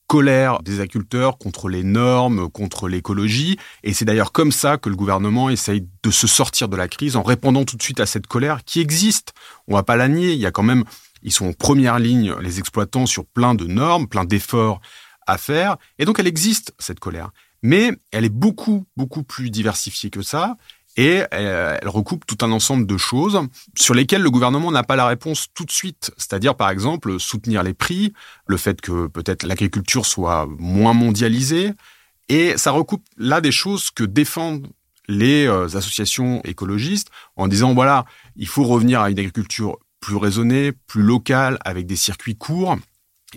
colère 0.07 0.61
des 0.61 0.79
agriculteurs 0.79 1.37
contre 1.37 1.69
les 1.69 1.83
normes, 1.83 2.49
contre 2.49 2.87
l'écologie. 2.87 3.57
Et 3.83 3.93
c'est 3.93 4.05
d'ailleurs 4.05 4.31
comme 4.31 4.51
ça 4.51 4.77
que 4.77 4.89
le 4.89 4.95
gouvernement 4.95 5.49
essaye 5.49 5.87
de 6.03 6.11
se 6.11 6.27
sortir 6.27 6.69
de 6.69 6.75
la 6.75 6.87
crise 6.87 7.15
en 7.15 7.23
répondant 7.23 7.65
tout 7.65 7.77
de 7.77 7.83
suite 7.83 7.99
à 7.99 8.05
cette 8.05 8.27
colère 8.27 8.63
qui 8.63 8.79
existe. 8.79 9.33
On 9.67 9.73
va 9.73 9.83
pas 9.83 9.95
la 9.95 10.07
nier. 10.07 10.33
Il 10.33 10.39
y 10.39 10.45
a 10.45 10.51
quand 10.51 10.63
même, 10.63 10.83
ils 11.21 11.31
sont 11.31 11.47
en 11.47 11.53
première 11.53 11.99
ligne, 11.99 12.35
les 12.41 12.59
exploitants, 12.59 13.05
sur 13.05 13.25
plein 13.25 13.55
de 13.55 13.65
normes, 13.65 14.07
plein 14.07 14.25
d'efforts 14.25 14.81
à 15.25 15.37
faire. 15.37 15.77
Et 15.99 16.05
donc 16.05 16.19
elle 16.19 16.27
existe, 16.27 16.73
cette 16.79 16.99
colère. 16.99 17.31
Mais 17.61 17.91
elle 18.11 18.25
est 18.25 18.29
beaucoup, 18.29 18.85
beaucoup 18.97 19.23
plus 19.23 19.49
diversifiée 19.49 20.09
que 20.09 20.21
ça. 20.21 20.57
Et 20.95 21.23
euh, 21.33 21.77
elle 21.81 21.87
recoupe 21.87 22.25
tout 22.25 22.37
un 22.45 22.51
ensemble 22.51 22.85
de 22.85 22.97
choses 22.97 23.41
sur 23.77 23.93
lesquelles 23.93 24.21
le 24.21 24.29
gouvernement 24.29 24.71
n'a 24.71 24.83
pas 24.83 24.95
la 24.95 25.07
réponse 25.07 25.47
tout 25.53 25.65
de 25.65 25.71
suite. 25.71 26.11
C'est-à-dire, 26.17 26.55
par 26.55 26.69
exemple, 26.69 27.19
soutenir 27.19 27.63
les 27.63 27.73
prix, 27.73 28.13
le 28.47 28.57
fait 28.57 28.79
que 28.79 29.07
peut-être 29.07 29.43
l'agriculture 29.43 30.05
soit 30.05 30.47
moins 30.59 30.93
mondialisée. 30.93 31.71
Et 32.29 32.57
ça 32.57 32.71
recoupe 32.71 33.03
là 33.17 33.41
des 33.41 33.51
choses 33.51 33.89
que 33.89 34.03
défendent 34.03 34.67
les 35.07 35.47
euh, 35.47 35.65
associations 35.65 36.41
écologistes 36.43 37.09
en 37.35 37.47
disant, 37.47 37.73
voilà, 37.73 38.05
il 38.35 38.47
faut 38.47 38.63
revenir 38.63 39.01
à 39.01 39.09
une 39.09 39.19
agriculture 39.19 39.77
plus 39.99 40.15
raisonnée, 40.15 40.71
plus 40.71 41.01
locale, 41.01 41.57
avec 41.65 41.87
des 41.87 41.95
circuits 41.95 42.35
courts. 42.35 42.77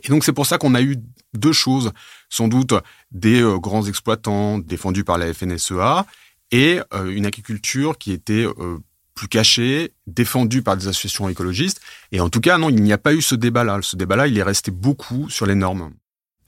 Et 0.04 0.08
donc 0.08 0.24
c'est 0.24 0.32
pour 0.32 0.46
ça 0.46 0.58
qu'on 0.58 0.74
a 0.74 0.82
eu 0.82 0.96
deux 1.32 1.52
choses, 1.52 1.92
sans 2.28 2.48
doute 2.48 2.74
des 3.10 3.40
euh, 3.40 3.58
grands 3.58 3.86
exploitants 3.86 4.58
défendus 4.58 5.04
par 5.04 5.18
la 5.18 5.32
FNSEA 5.32 6.06
et 6.52 6.80
euh, 6.94 7.06
une 7.06 7.26
agriculture 7.26 7.98
qui 7.98 8.12
était 8.12 8.46
euh, 8.46 8.78
plus 9.14 9.28
cachée, 9.28 9.92
défendue 10.06 10.62
par 10.62 10.76
des 10.76 10.88
associations 10.88 11.28
écologistes. 11.28 11.80
Et 12.12 12.20
en 12.20 12.28
tout 12.28 12.40
cas, 12.40 12.58
non, 12.58 12.68
il 12.70 12.82
n'y 12.82 12.92
a 12.92 12.98
pas 12.98 13.14
eu 13.14 13.22
ce 13.22 13.34
débat-là. 13.34 13.78
Ce 13.82 13.96
débat-là, 13.96 14.26
il 14.26 14.38
est 14.38 14.42
resté 14.42 14.70
beaucoup 14.70 15.28
sur 15.30 15.46
les 15.46 15.54
normes. 15.54 15.92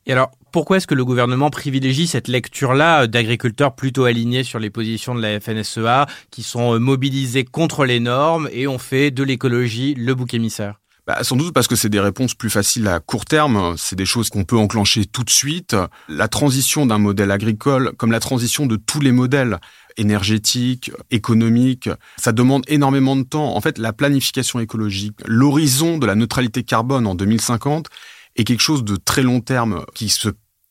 Et 0.06 0.12
alors, 0.12 0.30
pourquoi 0.52 0.78
est-ce 0.78 0.86
que 0.86 0.94
le 0.94 1.04
gouvernement 1.04 1.50
privilégie 1.50 2.06
cette 2.06 2.28
lecture-là 2.28 3.06
d'agriculteurs 3.06 3.74
plutôt 3.74 4.04
alignés 4.04 4.42
sur 4.42 4.58
les 4.58 4.70
positions 4.70 5.14
de 5.14 5.20
la 5.20 5.40
FNSEA, 5.40 6.06
qui 6.30 6.42
sont 6.42 6.74
euh, 6.74 6.78
mobilisés 6.78 7.44
contre 7.44 7.84
les 7.84 8.00
normes 8.00 8.48
et 8.52 8.66
ont 8.66 8.78
fait 8.78 9.10
de 9.10 9.22
l'écologie 9.22 9.94
le 9.94 10.14
bouc 10.14 10.32
émissaire? 10.32 10.80
Bah, 11.08 11.24
sans 11.24 11.36
doute 11.36 11.54
parce 11.54 11.68
que 11.68 11.74
c'est 11.74 11.88
des 11.88 12.00
réponses 12.00 12.34
plus 12.34 12.50
faciles 12.50 12.86
à 12.86 13.00
court 13.00 13.24
terme, 13.24 13.76
c'est 13.78 13.96
des 13.96 14.04
choses 14.04 14.28
qu'on 14.28 14.44
peut 14.44 14.58
enclencher 14.58 15.06
tout 15.06 15.24
de 15.24 15.30
suite. 15.30 15.74
La 16.06 16.28
transition 16.28 16.84
d'un 16.84 16.98
modèle 16.98 17.30
agricole, 17.30 17.92
comme 17.96 18.12
la 18.12 18.20
transition 18.20 18.66
de 18.66 18.76
tous 18.76 19.00
les 19.00 19.10
modèles, 19.10 19.58
énergétique, 19.96 20.92
économique. 21.10 21.88
Ça 22.18 22.32
demande 22.32 22.62
énormément 22.68 23.16
de 23.16 23.22
temps. 23.22 23.56
En 23.56 23.60
fait, 23.62 23.78
la 23.78 23.94
planification 23.94 24.60
écologique, 24.60 25.16
l'horizon 25.24 25.96
de 25.96 26.06
la 26.06 26.14
neutralité 26.14 26.62
carbone 26.62 27.06
en 27.06 27.14
2050 27.14 27.88
est 28.36 28.44
quelque 28.44 28.60
chose 28.60 28.84
de 28.84 28.96
très 28.96 29.22
long 29.22 29.40
terme 29.40 29.86
qui 29.94 30.10
se 30.10 30.28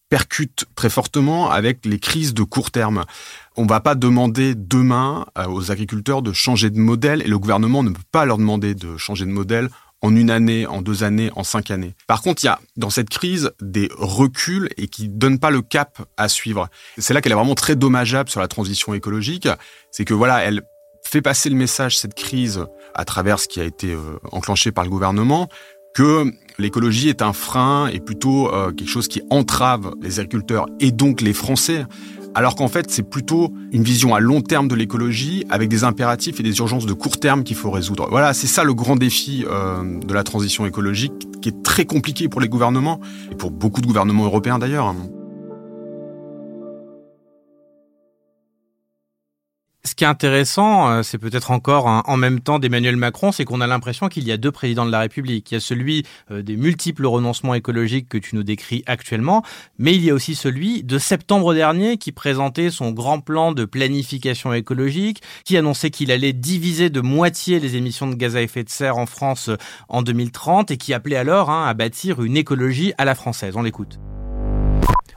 percute 0.09 0.65
très 0.75 0.89
fortement 0.89 1.49
avec 1.49 1.83
les 1.83 1.99
crises 1.99 2.35
de 2.35 2.43
court 2.43 2.69
terme. 2.69 3.05
On 3.57 3.65
va 3.65 3.79
pas 3.79 3.95
demander 3.95 4.53
demain 4.55 5.25
euh, 5.37 5.47
aux 5.47 5.71
agriculteurs 5.71 6.21
de 6.21 6.31
changer 6.31 6.69
de 6.69 6.79
modèle 6.79 7.21
et 7.23 7.27
le 7.27 7.39
gouvernement 7.39 7.83
ne 7.83 7.89
peut 7.89 8.01
pas 8.11 8.23
leur 8.25 8.37
demander 8.37 8.75
de 8.75 8.95
changer 8.97 9.25
de 9.25 9.31
modèle 9.31 9.69
en 10.01 10.15
une 10.15 10.29
année, 10.29 10.65
en 10.65 10.81
deux 10.81 11.03
années, 11.03 11.31
en 11.35 11.43
cinq 11.43 11.71
années. 11.71 11.95
Par 12.07 12.21
contre, 12.21 12.43
il 12.43 12.47
y 12.47 12.49
a 12.49 12.59
dans 12.75 12.89
cette 12.89 13.09
crise 13.09 13.51
des 13.61 13.89
reculs 13.97 14.69
et 14.77 14.87
qui 14.87 15.09
donnent 15.09 15.39
pas 15.39 15.49
le 15.49 15.61
cap 15.61 16.01
à 16.17 16.29
suivre. 16.29 16.69
C'est 16.97 17.13
là 17.13 17.21
qu'elle 17.21 17.31
est 17.31 17.35
vraiment 17.35 17.55
très 17.55 17.75
dommageable 17.75 18.29
sur 18.29 18.39
la 18.39 18.47
transition 18.47 18.93
écologique. 18.93 19.47
C'est 19.91 20.05
que 20.05 20.13
voilà, 20.13 20.43
elle 20.43 20.61
fait 21.03 21.21
passer 21.21 21.49
le 21.49 21.55
message, 21.55 21.97
cette 21.97 22.13
crise, 22.13 22.65
à 22.93 23.05
travers 23.05 23.39
ce 23.39 23.47
qui 23.47 23.59
a 23.59 23.63
été 23.63 23.93
euh, 23.93 24.19
enclenché 24.31 24.71
par 24.71 24.83
le 24.83 24.89
gouvernement, 24.89 25.47
que 25.93 26.25
l'écologie 26.59 27.09
est 27.09 27.21
un 27.21 27.33
frein 27.33 27.87
et 27.87 27.99
plutôt 27.99 28.53
euh, 28.53 28.71
quelque 28.71 28.89
chose 28.89 29.07
qui 29.07 29.21
entrave 29.29 29.93
les 30.01 30.19
agriculteurs 30.19 30.67
et 30.79 30.91
donc 30.91 31.21
les 31.21 31.33
Français 31.33 31.85
alors 32.37 32.55
qu'en 32.55 32.67
fait 32.67 32.91
c'est 32.91 33.01
plutôt 33.01 33.51
une 33.71 33.81
vision 33.81 34.13
à 34.13 34.19
long 34.19 34.41
terme 34.41 34.67
de 34.67 34.75
l'écologie 34.75 35.43
avec 35.49 35.69
des 35.69 35.83
impératifs 35.83 36.39
et 36.39 36.43
des 36.43 36.59
urgences 36.59 36.85
de 36.85 36.93
court 36.93 37.19
terme 37.19 37.43
qu'il 37.43 37.55
faut 37.55 37.71
résoudre. 37.71 38.07
Voilà, 38.11 38.35
c'est 38.35 38.45
ça 38.45 38.63
le 38.63 38.75
grand 38.75 38.95
défi 38.95 39.43
euh, 39.49 39.99
de 39.99 40.13
la 40.13 40.23
transition 40.23 40.67
écologique 40.67 41.13
qui 41.41 41.49
est 41.49 41.63
très 41.63 41.85
compliqué 41.85 42.29
pour 42.29 42.39
les 42.39 42.47
gouvernements 42.47 42.99
et 43.31 43.35
pour 43.35 43.49
beaucoup 43.49 43.81
de 43.81 43.87
gouvernements 43.87 44.25
européens 44.25 44.59
d'ailleurs. 44.59 44.93
Ce 49.87 49.95
qui 49.95 50.03
est 50.03 50.07
intéressant, 50.07 50.89
euh, 50.89 51.01
c'est 51.01 51.17
peut-être 51.17 51.49
encore 51.49 51.85
en 51.85 52.17
même 52.17 52.41
temps 52.41 52.59
d'Emmanuel 52.59 52.97
Macron, 52.97 53.31
c'est 53.31 53.45
qu'on 53.45 53.61
a 53.61 53.67
l'impression 53.67 54.09
qu'il 54.09 54.27
y 54.27 54.33
a 54.33 54.37
deux 54.37 54.51
présidents 54.51 54.85
de 54.85 54.91
la 54.91 54.99
République. 54.99 55.49
Il 55.49 55.53
y 55.53 55.57
a 55.57 55.61
celui 55.61 56.05
euh, 56.29 56.41
des 56.41 56.57
multiples 56.57 57.05
renoncements 57.05 57.53
écologiques 57.53 58.09
que 58.09 58.17
tu 58.17 58.35
nous 58.35 58.43
décris 58.43 58.83
actuellement, 58.85 59.43
mais 59.79 59.95
il 59.95 60.03
y 60.03 60.09
a 60.09 60.13
aussi 60.13 60.35
celui 60.35 60.83
de 60.83 60.97
septembre 60.97 61.53
dernier 61.53 61.95
qui 61.95 62.11
présentait 62.11 62.69
son 62.69 62.91
grand 62.91 63.21
plan 63.21 63.53
de 63.53 63.63
planification 63.63 64.51
écologique, 64.51 65.21
qui 65.45 65.55
annonçait 65.55 65.89
qu'il 65.89 66.11
allait 66.11 66.33
diviser 66.33 66.89
de 66.89 66.99
moitié 66.99 67.61
les 67.61 67.77
émissions 67.77 68.07
de 68.07 68.15
gaz 68.15 68.35
à 68.35 68.41
effet 68.41 68.65
de 68.65 68.69
serre 68.69 68.97
en 68.97 69.05
France 69.05 69.47
euh, 69.47 69.57
en 69.87 70.01
2030 70.01 70.69
et 70.69 70.75
qui 70.75 70.93
appelait 70.93 71.15
alors 71.15 71.49
hein, 71.49 71.65
à 71.65 71.73
bâtir 71.73 72.21
une 72.21 72.35
écologie 72.35 72.91
à 72.97 73.05
la 73.05 73.15
française. 73.15 73.53
On 73.55 73.61
l'écoute. 73.61 73.99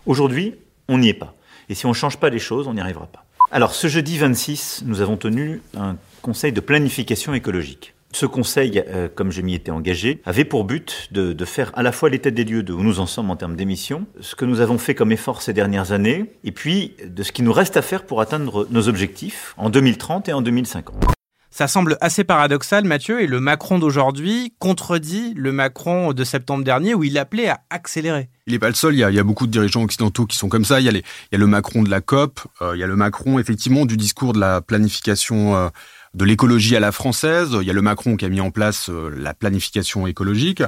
Aujourd'hui, 0.07 0.55
on 0.87 0.99
n'y 0.99 1.09
est 1.09 1.15
pas. 1.15 1.35
Et 1.69 1.75
si 1.75 1.87
on 1.87 1.91
ne 1.91 1.95
change 1.95 2.19
pas 2.19 2.31
les 2.31 2.39
choses, 2.39 2.69
on 2.69 2.75
n'y 2.75 2.81
arrivera 2.81 3.07
pas. 3.07 3.25
Alors, 3.53 3.75
ce 3.75 3.89
jeudi 3.89 4.17
26, 4.17 4.85
nous 4.87 5.01
avons 5.01 5.17
tenu 5.17 5.61
un 5.77 5.97
conseil 6.23 6.53
de 6.53 6.61
planification 6.61 7.35
écologique. 7.35 7.95
Ce 8.13 8.25
conseil, 8.25 8.81
euh, 8.87 9.09
comme 9.13 9.33
je 9.33 9.43
m'y 9.43 9.55
étais 9.55 9.73
engagé, 9.73 10.23
avait 10.25 10.45
pour 10.45 10.65
but 10.65 11.09
de, 11.11 11.45
faire 11.45 11.73
à 11.75 11.83
la 11.83 11.91
fois 11.91 12.11
l'état 12.11 12.31
des 12.31 12.45
lieux 12.45 12.63
de 12.63 12.73
où 12.73 12.81
nous 12.81 13.01
en 13.01 13.07
sommes 13.07 13.29
en 13.29 13.35
termes 13.35 13.57
d'émissions, 13.57 14.07
ce 14.21 14.37
que 14.37 14.45
nous 14.45 14.61
avons 14.61 14.79
fait 14.79 14.95
comme 14.95 15.11
effort 15.11 15.43
ces 15.43 15.53
dernières 15.53 15.91
années, 15.91 16.27
et 16.45 16.53
puis 16.53 16.95
de 17.05 17.25
ce 17.25 17.33
qui 17.33 17.43
nous 17.43 17.53
reste 17.53 17.77
à 17.77 17.83
faire 17.83 18.05
pour 18.05 18.21
atteindre 18.21 18.69
nos 18.71 18.89
objectifs 18.89 19.55
en 19.57 19.69
2030 19.69 20.29
et 20.29 20.33
en 20.33 20.43
2050. 20.43 21.20
Ça 21.53 21.67
semble 21.67 21.99
assez 22.01 22.23
paradoxal, 22.23 22.85
Mathieu, 22.85 23.21
et 23.21 23.27
le 23.27 23.41
Macron 23.41 23.81
d'aujourd'hui 23.81 24.55
contredit 24.61 25.35
le 25.35 25.51
Macron 25.51 26.13
de 26.13 26.23
septembre 26.23 26.63
dernier 26.63 26.95
où 26.95 27.03
il 27.03 27.19
appelait 27.19 27.49
à 27.49 27.61
accélérer. 27.71 28.29
Il 28.47 28.53
n'est 28.53 28.61
pas 28.61 28.69
le 28.69 28.75
seul, 28.75 28.95
il 28.95 28.99
y, 28.99 29.03
a, 29.03 29.25
beaucoup 29.25 29.49
de 29.49 29.53
dirigeants 29.53 29.83
occidentaux 29.83 30.27
qui 30.27 30.37
sont 30.37 30.49
comme 30.49 30.65
ça. 30.65 30.81
Il 30.81 30.87
y 30.87 30.89
a, 30.89 31.39
le 31.39 31.47
Macron 31.49 31.83
de 31.83 31.91
la 31.91 32.01
COP, 32.01 32.41
euh, 32.63 32.77
il 32.77 32.81
y 32.81 32.85
a 32.85 32.87
le 32.87 32.95
Macron 32.95 33.41
effectivement 33.41 33.85
du 33.85 33.97
discours 33.97 34.33
de 34.33 34.39
la 34.39 34.61
planification 34.61 35.57
euh, 35.57 35.69
de 36.15 36.25
l'écologie 36.25 36.77
à 36.77 36.81
la 36.81 36.93
française, 36.93 37.57
il 37.61 37.67
y 37.67 37.71
a 37.71 37.73
le 37.73 37.83
Macron 37.83 38.17
qui 38.17 38.25
a 38.25 38.29
mis 38.29 38.41
en 38.41 38.53
place 38.53 38.89
euh, 38.89 39.11
la 39.17 39.35
planification 39.35 40.07
écologique. 40.07 40.63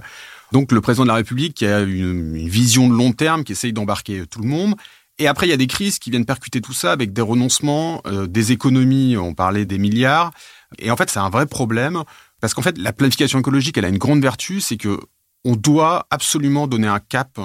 Donc 0.50 0.72
le 0.72 0.80
président 0.80 1.04
de 1.04 1.08
la 1.08 1.14
République 1.14 1.54
qui 1.54 1.66
a 1.66 1.80
une, 1.80 2.36
une 2.36 2.48
vision 2.48 2.88
de 2.88 2.94
long 2.94 3.12
terme, 3.12 3.44
qui 3.44 3.52
essaye 3.52 3.72
d'embarquer 3.72 4.24
tout 4.26 4.40
le 4.42 4.48
monde. 4.48 4.74
Et 5.18 5.26
après, 5.26 5.46
il 5.46 5.50
y 5.50 5.54
a 5.54 5.58
des 5.58 5.66
crises 5.66 5.98
qui 5.98 6.10
viennent 6.10 6.24
percuter 6.24 6.60
tout 6.60 6.72
ça 6.72 6.92
avec 6.92 7.12
des 7.12 7.22
renoncements, 7.22 8.02
des 8.28 8.52
économies, 8.52 9.16
on 9.16 9.34
parlait 9.34 9.66
des 9.66 9.78
milliards, 9.78 10.32
et 10.78 10.90
en 10.90 10.96
fait, 10.96 11.10
c'est 11.10 11.20
un 11.20 11.30
vrai 11.30 11.46
problème 11.46 12.02
parce 12.40 12.54
qu'en 12.54 12.62
fait, 12.62 12.76
la 12.76 12.92
planification 12.92 13.38
écologique, 13.38 13.78
elle 13.78 13.84
a 13.84 13.88
une 13.88 13.98
grande 13.98 14.20
vertu, 14.20 14.60
c'est 14.60 14.76
que 14.76 14.98
on 15.44 15.54
doit 15.54 16.06
absolument 16.10 16.66
donner 16.66 16.88
un 16.88 16.98
cap 16.98 17.38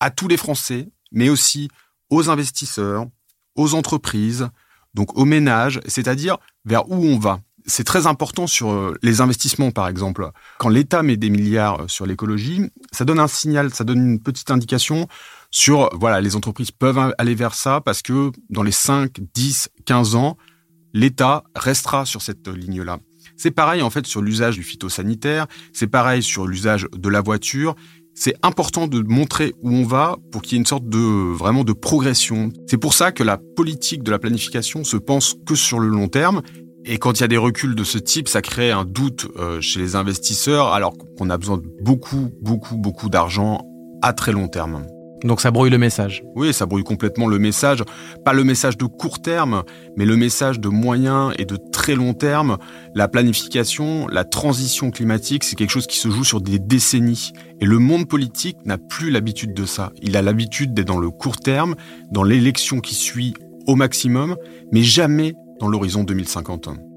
à 0.00 0.10
tous 0.10 0.28
les 0.28 0.38
Français, 0.38 0.88
mais 1.12 1.28
aussi 1.28 1.68
aux 2.08 2.30
investisseurs, 2.30 3.06
aux 3.54 3.74
entreprises, 3.74 4.48
donc 4.94 5.16
aux 5.16 5.26
ménages, 5.26 5.80
c'est-à-dire 5.86 6.38
vers 6.64 6.90
où 6.90 7.04
on 7.04 7.18
va. 7.18 7.40
C'est 7.66 7.84
très 7.84 8.06
important 8.06 8.46
sur 8.46 8.70
euh, 8.70 8.94
les 9.02 9.20
investissements, 9.20 9.70
par 9.70 9.88
exemple. 9.88 10.30
Quand 10.58 10.70
l'État 10.70 11.02
met 11.02 11.18
des 11.18 11.28
milliards 11.28 11.88
sur 11.88 12.06
l'écologie, 12.06 12.62
ça 12.90 13.04
donne 13.04 13.20
un 13.20 13.28
signal, 13.28 13.72
ça 13.74 13.84
donne 13.84 14.12
une 14.12 14.20
petite 14.20 14.50
indication 14.50 15.06
sur, 15.50 15.90
voilà, 15.98 16.20
les 16.20 16.36
entreprises 16.36 16.70
peuvent 16.70 17.12
aller 17.18 17.34
vers 17.34 17.54
ça 17.54 17.80
parce 17.80 18.02
que 18.02 18.30
dans 18.50 18.62
les 18.62 18.72
5, 18.72 19.20
10, 19.34 19.70
15 19.84 20.14
ans, 20.14 20.36
l'État 20.92 21.44
restera 21.56 22.04
sur 22.04 22.22
cette 22.22 22.48
ligne-là. 22.48 22.98
C'est 23.36 23.50
pareil 23.50 23.82
en 23.82 23.90
fait 23.90 24.06
sur 24.06 24.22
l'usage 24.22 24.56
du 24.56 24.62
phytosanitaire, 24.62 25.46
c'est 25.72 25.86
pareil 25.86 26.22
sur 26.22 26.46
l'usage 26.46 26.86
de 26.94 27.08
la 27.08 27.20
voiture. 27.20 27.74
C'est 28.14 28.34
important 28.42 28.86
de 28.86 29.00
montrer 29.00 29.54
où 29.62 29.70
on 29.70 29.84
va 29.84 30.16
pour 30.30 30.42
qu'il 30.42 30.52
y 30.52 30.56
ait 30.56 30.58
une 30.58 30.66
sorte 30.66 30.88
de 30.88 30.98
vraiment 30.98 31.64
de 31.64 31.72
progression. 31.72 32.50
C'est 32.68 32.76
pour 32.76 32.92
ça 32.92 33.12
que 33.12 33.22
la 33.22 33.38
politique 33.56 34.02
de 34.02 34.10
la 34.10 34.18
planification 34.18 34.84
se 34.84 34.96
pense 34.96 35.36
que 35.46 35.54
sur 35.54 35.78
le 35.80 35.88
long 35.88 36.08
terme. 36.08 36.42
Et 36.84 36.98
quand 36.98 37.18
il 37.18 37.20
y 37.22 37.24
a 37.24 37.28
des 37.28 37.36
reculs 37.38 37.74
de 37.74 37.84
ce 37.84 37.98
type, 37.98 38.28
ça 38.28 38.42
crée 38.42 38.72
un 38.72 38.84
doute 38.84 39.28
euh, 39.36 39.60
chez 39.60 39.80
les 39.80 39.96
investisseurs 39.96 40.68
alors 40.68 40.94
qu'on 41.16 41.30
a 41.30 41.38
besoin 41.38 41.58
de 41.58 41.68
beaucoup, 41.82 42.30
beaucoup, 42.42 42.76
beaucoup 42.76 43.08
d'argent 43.08 43.60
à 44.02 44.12
très 44.12 44.32
long 44.32 44.48
terme. 44.48 44.86
Donc 45.24 45.40
ça 45.40 45.50
brouille 45.50 45.70
le 45.70 45.78
message. 45.78 46.24
Oui, 46.34 46.52
ça 46.52 46.66
brouille 46.66 46.82
complètement 46.82 47.26
le 47.26 47.38
message. 47.38 47.84
Pas 48.24 48.32
le 48.32 48.44
message 48.44 48.76
de 48.78 48.86
court 48.86 49.20
terme, 49.20 49.64
mais 49.96 50.06
le 50.06 50.16
message 50.16 50.60
de 50.60 50.68
moyen 50.68 51.32
et 51.38 51.44
de 51.44 51.56
très 51.56 51.94
long 51.94 52.14
terme. 52.14 52.56
La 52.94 53.08
planification, 53.08 54.06
la 54.08 54.24
transition 54.24 54.90
climatique, 54.90 55.44
c'est 55.44 55.56
quelque 55.56 55.70
chose 55.70 55.86
qui 55.86 55.98
se 55.98 56.10
joue 56.10 56.24
sur 56.24 56.40
des 56.40 56.58
décennies. 56.58 57.32
Et 57.60 57.66
le 57.66 57.78
monde 57.78 58.08
politique 58.08 58.56
n'a 58.64 58.78
plus 58.78 59.10
l'habitude 59.10 59.52
de 59.52 59.66
ça. 59.66 59.92
Il 60.02 60.16
a 60.16 60.22
l'habitude 60.22 60.72
d'être 60.72 60.88
dans 60.88 60.98
le 60.98 61.10
court 61.10 61.36
terme, 61.36 61.74
dans 62.10 62.22
l'élection 62.22 62.80
qui 62.80 62.94
suit 62.94 63.34
au 63.66 63.76
maximum, 63.76 64.36
mais 64.72 64.82
jamais 64.82 65.34
dans 65.60 65.68
l'horizon 65.68 66.02
2050. 66.02 66.89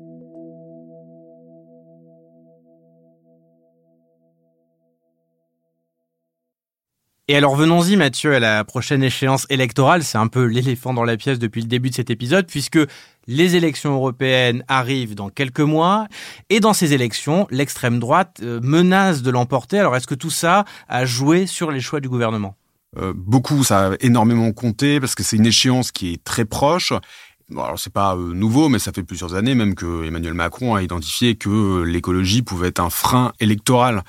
Et 7.30 7.38
alors 7.38 7.56
venons-y 7.56 7.96
Mathieu 7.96 8.36
à 8.36 8.40
la 8.42 8.66
prochaine 8.66 9.02
échéance 9.02 9.48
électorale, 9.50 10.04
c'est 10.04 10.18
un 10.18 10.28
peu 10.28 10.44
l'éléphant 10.44 10.94
dans 10.94 11.06
la 11.06 11.16
pièce 11.16 11.40
depuis 11.40 11.62
le 11.62 11.68
début 11.68 11.90
de 11.90 11.96
cet 11.96 12.10
épisode 12.10 12.48
puisque 12.48 12.80
les 13.28 13.56
élections 13.56 13.94
européennes 13.94 14.66
arrivent 14.68 15.16
dans 15.16 15.30
quelques 15.30 15.62
mois 15.62 16.08
et 16.50 16.60
dans 16.60 16.74
ces 16.74 16.92
élections, 16.92 17.48
l'extrême 17.50 18.00
droite 18.00 18.42
euh, 18.44 18.60
menace 18.62 19.22
de 19.22 19.32
l'emporter. 19.32 19.80
Alors 19.80 19.96
est-ce 19.96 20.06
que 20.06 20.16
tout 20.16 20.30
ça 20.30 20.66
a 20.90 21.06
joué 21.06 21.48
sur 21.48 21.72
les 21.72 21.80
choix 21.80 22.02
du 22.02 22.10
gouvernement? 22.10 22.58
Euh, 22.98 23.14
Beaucoup, 23.16 23.64
ça 23.64 23.92
a 23.92 23.96
énormément 24.02 24.52
compté 24.52 25.00
parce 25.00 25.16
que 25.16 25.24
c'est 25.24 25.38
une 25.38 25.46
échéance 25.46 25.94
qui 25.94 26.12
est 26.12 26.24
très 26.26 26.44
proche 26.44 26.92
alors 27.52 27.80
c'est 27.80 27.94
pas 27.94 28.16
euh, 28.16 28.34
nouveau, 28.34 28.70
mais 28.70 28.80
ça 28.80 28.92
fait 28.92 29.04
plusieurs 29.04 29.36
années 29.36 29.56
même 29.56 29.76
que 29.76 30.06
Emmanuel 30.06 30.34
Macron 30.34 30.76
a 30.76 30.82
identifié 30.82 31.36
que 31.36 31.84
l'écologie 31.84 32.42
pouvait 32.42 32.70
être 32.70 32.80
un 32.80 32.90
frein 32.90 33.34
électoral. 33.40 34.04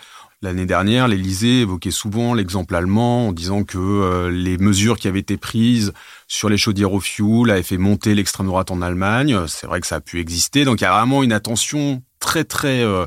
L'année 0.45 0.67
dernière, 0.67 1.09
l'Élysée 1.09 1.63
évoquait 1.63 1.91
souvent 1.91 2.35
l'exemple 2.35 2.75
allemand 2.75 3.29
en 3.29 3.33
disant 3.33 3.65
que 3.65 3.79
euh, 3.79 4.31
les 4.31 4.59
mesures 4.59 4.99
qui 4.99 5.09
avaient 5.09 5.21
été 5.21 5.39
prises 5.39 5.95
sur 6.29 6.51
les 6.51 6.59
chaudières 6.59 6.93
au 6.93 7.01
fioul 7.01 7.51
avaient 7.51 7.63
fait 7.63 7.79
monter 7.79 8.15
l'extrême 8.15 8.49
droite 8.49 8.71
en 8.71 8.83
Allemagne. 8.83 9.39
C'est 9.49 9.67
vrai 9.67 9.81
que 9.81 9.87
ça 9.87 9.97
a 9.97 10.01
pu 10.03 10.21
exister. 10.21 10.67
Donc 10.67 10.83
il 10.83 10.85
y 10.85 10.87
a 10.87 10.93
vraiment 10.99 11.23
une 11.23 11.33
attention 11.33 12.03
très 12.21 12.45
très 12.45 12.85
euh, 12.85 13.07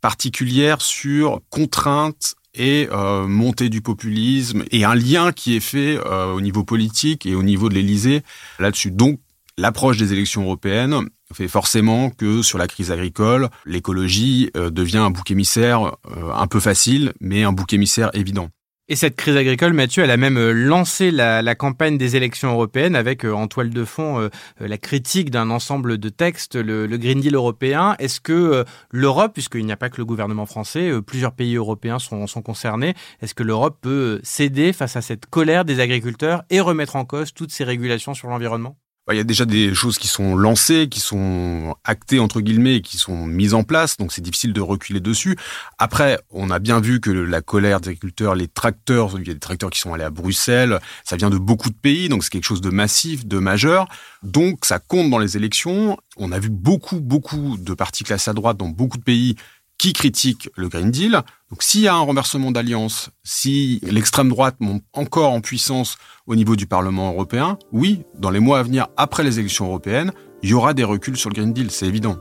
particulière 0.00 0.80
sur 0.80 1.40
contraintes 1.50 2.36
et 2.54 2.88
euh, 2.92 3.26
montée 3.26 3.70
du 3.70 3.80
populisme 3.80 4.62
et 4.70 4.84
un 4.84 4.94
lien 4.94 5.32
qui 5.32 5.56
est 5.56 5.60
fait 5.60 5.98
au 5.98 6.40
niveau 6.40 6.62
politique 6.62 7.26
et 7.26 7.34
au 7.34 7.42
niveau 7.42 7.68
de 7.68 7.74
l'Élysée 7.74 8.22
là-dessus. 8.60 8.92
Donc 8.92 9.18
l'approche 9.56 9.96
des 9.96 10.12
élections 10.12 10.44
européennes 10.44 11.08
fait 11.34 11.48
forcément 11.48 12.10
que 12.10 12.42
sur 12.42 12.58
la 12.58 12.66
crise 12.66 12.90
agricole, 12.90 13.48
l'écologie 13.66 14.50
euh, 14.56 14.70
devient 14.70 14.98
un 14.98 15.10
bouc 15.10 15.30
émissaire 15.30 15.96
euh, 16.10 16.32
un 16.34 16.46
peu 16.46 16.60
facile, 16.60 17.12
mais 17.20 17.44
un 17.44 17.52
bouc 17.52 17.72
émissaire 17.72 18.10
évident. 18.14 18.48
Et 18.90 18.96
cette 18.96 19.16
crise 19.16 19.36
agricole, 19.36 19.74
Mathieu, 19.74 20.02
elle 20.02 20.10
a 20.10 20.16
même 20.16 20.38
euh, 20.38 20.52
lancé 20.52 21.10
la, 21.10 21.54
campagne 21.54 21.98
des 21.98 22.16
élections 22.16 22.50
européennes 22.50 22.96
avec 22.96 23.26
en 23.26 23.46
toile 23.46 23.68
de 23.68 23.84
fond 23.84 24.30
la 24.58 24.78
critique 24.78 25.30
d'un 25.30 25.50
ensemble 25.50 25.98
de 25.98 26.08
textes, 26.08 26.54
le, 26.56 26.86
Green 26.96 27.20
Deal 27.20 27.34
européen. 27.34 27.94
Est-ce 27.98 28.20
que 28.20 28.64
l'Europe, 28.90 29.34
puisqu'il 29.34 29.66
n'y 29.66 29.72
a 29.72 29.76
pas 29.76 29.90
que 29.90 29.98
le 29.98 30.06
gouvernement 30.06 30.46
français, 30.46 30.90
plusieurs 31.06 31.32
pays 31.32 31.56
européens 31.56 31.98
sont, 31.98 32.26
sont 32.26 32.40
concernés, 32.40 32.94
est-ce 33.20 33.34
que 33.34 33.42
l'Europe 33.42 33.78
peut 33.82 34.20
céder 34.22 34.72
face 34.72 34.96
à 34.96 35.02
cette 35.02 35.26
colère 35.26 35.66
des 35.66 35.80
agriculteurs 35.80 36.44
et 36.48 36.60
remettre 36.60 36.96
en 36.96 37.04
cause 37.04 37.34
toutes 37.34 37.52
ces 37.52 37.64
régulations 37.64 38.14
sur 38.14 38.28
l'environnement? 38.28 38.78
Il 39.10 39.16
y 39.16 39.20
a 39.20 39.24
déjà 39.24 39.44
des 39.44 39.74
choses 39.74 39.98
qui 39.98 40.08
sont 40.08 40.36
lancées, 40.36 40.88
qui 40.90 41.00
sont 41.00 41.74
actées 41.84 42.20
entre 42.20 42.40
guillemets, 42.40 42.76
et 42.76 42.82
qui 42.82 42.98
sont 42.98 43.26
mises 43.26 43.54
en 43.54 43.62
place, 43.62 43.96
donc 43.96 44.12
c'est 44.12 44.20
difficile 44.20 44.52
de 44.52 44.60
reculer 44.60 45.00
dessus. 45.00 45.36
Après, 45.78 46.18
on 46.30 46.50
a 46.50 46.58
bien 46.58 46.80
vu 46.80 47.00
que 47.00 47.10
la 47.10 47.40
colère 47.40 47.80
des 47.80 47.90
agriculteurs, 47.90 48.34
les 48.34 48.48
tracteurs, 48.48 49.18
il 49.18 49.26
y 49.26 49.30
a 49.30 49.34
des 49.34 49.40
tracteurs 49.40 49.70
qui 49.70 49.80
sont 49.80 49.94
allés 49.94 50.04
à 50.04 50.10
Bruxelles, 50.10 50.78
ça 51.04 51.16
vient 51.16 51.30
de 51.30 51.38
beaucoup 51.38 51.70
de 51.70 51.74
pays, 51.74 52.08
donc 52.08 52.24
c'est 52.24 52.30
quelque 52.30 52.44
chose 52.44 52.60
de 52.60 52.70
massif, 52.70 53.26
de 53.26 53.38
majeur. 53.38 53.88
Donc 54.22 54.64
ça 54.64 54.78
compte 54.78 55.10
dans 55.10 55.18
les 55.18 55.36
élections. 55.36 55.96
On 56.16 56.32
a 56.32 56.38
vu 56.38 56.48
beaucoup, 56.50 57.00
beaucoup 57.00 57.56
de 57.56 57.74
partis 57.74 58.04
classés 58.04 58.30
à 58.30 58.34
droite 58.34 58.56
dans 58.56 58.68
beaucoup 58.68 58.98
de 58.98 59.02
pays 59.02 59.36
qui 59.78 59.92
critiquent 59.92 60.50
le 60.56 60.68
Green 60.68 60.90
Deal. 60.90 61.22
Donc 61.50 61.62
s'il 61.62 61.80
y 61.80 61.88
a 61.88 61.94
un 61.94 62.00
renversement 62.00 62.50
d'alliance, 62.50 63.10
si 63.22 63.80
l'extrême 63.82 64.28
droite 64.28 64.56
monte 64.60 64.82
encore 64.92 65.32
en 65.32 65.40
puissance 65.40 65.96
au 66.26 66.36
niveau 66.36 66.56
du 66.56 66.66
Parlement 66.66 67.12
européen, 67.12 67.58
oui, 67.72 68.02
dans 68.18 68.30
les 68.30 68.40
mois 68.40 68.58
à 68.58 68.62
venir, 68.62 68.88
après 68.96 69.22
les 69.22 69.38
élections 69.38 69.66
européennes, 69.66 70.12
il 70.42 70.50
y 70.50 70.54
aura 70.54 70.74
des 70.74 70.84
reculs 70.84 71.16
sur 71.16 71.30
le 71.30 71.34
Green 71.34 71.52
Deal, 71.52 71.70
c'est 71.70 71.86
évident. 71.86 72.18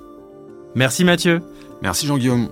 Merci 0.76 1.04
Mathieu. 1.04 1.42
Merci 1.82 2.06
Jean-Guillaume. 2.08 2.50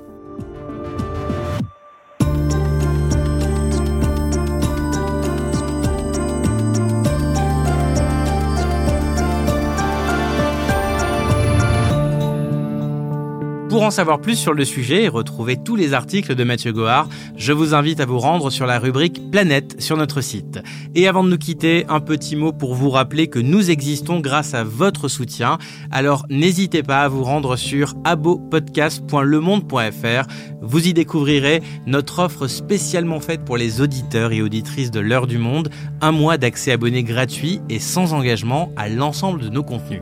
En 13.85 13.91
savoir 13.91 14.19
plus 14.19 14.35
sur 14.35 14.53
le 14.53 14.65
sujet 14.65 15.03
et 15.03 15.07
retrouver 15.07 15.57
tous 15.57 15.75
les 15.75 15.93
articles 15.93 16.33
de 16.33 16.43
Mathieu 16.43 16.73
Goard, 16.73 17.07
je 17.37 17.53
vous 17.53 17.75
invite 17.75 17.99
à 17.99 18.07
vous 18.07 18.17
rendre 18.17 18.49
sur 18.49 18.65
la 18.65 18.79
rubrique 18.79 19.29
Planète 19.29 19.79
sur 19.79 19.95
notre 19.95 20.21
site. 20.21 20.59
Et 20.95 21.07
avant 21.07 21.23
de 21.23 21.29
nous 21.29 21.37
quitter, 21.37 21.85
un 21.87 21.99
petit 21.99 22.35
mot 22.35 22.51
pour 22.51 22.73
vous 22.73 22.89
rappeler 22.89 23.27
que 23.27 23.37
nous 23.37 23.69
existons 23.69 24.21
grâce 24.21 24.55
à 24.55 24.63
votre 24.63 25.07
soutien. 25.07 25.59
Alors 25.91 26.25
n'hésitez 26.31 26.81
pas 26.81 27.03
à 27.03 27.07
vous 27.07 27.23
rendre 27.23 27.57
sur 27.57 27.93
abopodcast.lemonde.fr. 28.05 30.27
Vous 30.63 30.87
y 30.87 30.93
découvrirez 30.93 31.61
notre 31.85 32.17
offre 32.19 32.47
spécialement 32.47 33.19
faite 33.19 33.45
pour 33.45 33.57
les 33.57 33.81
auditeurs 33.81 34.31
et 34.31 34.41
auditrices 34.41 34.89
de 34.89 34.99
l'heure 34.99 35.27
du 35.27 35.37
monde, 35.37 35.69
un 36.01 36.11
mois 36.11 36.39
d'accès 36.39 36.71
abonné 36.71 37.03
gratuit 37.03 37.61
et 37.69 37.77
sans 37.77 38.13
engagement 38.13 38.71
à 38.77 38.89
l'ensemble 38.89 39.41
de 39.41 39.49
nos 39.49 39.63
contenus. 39.63 40.01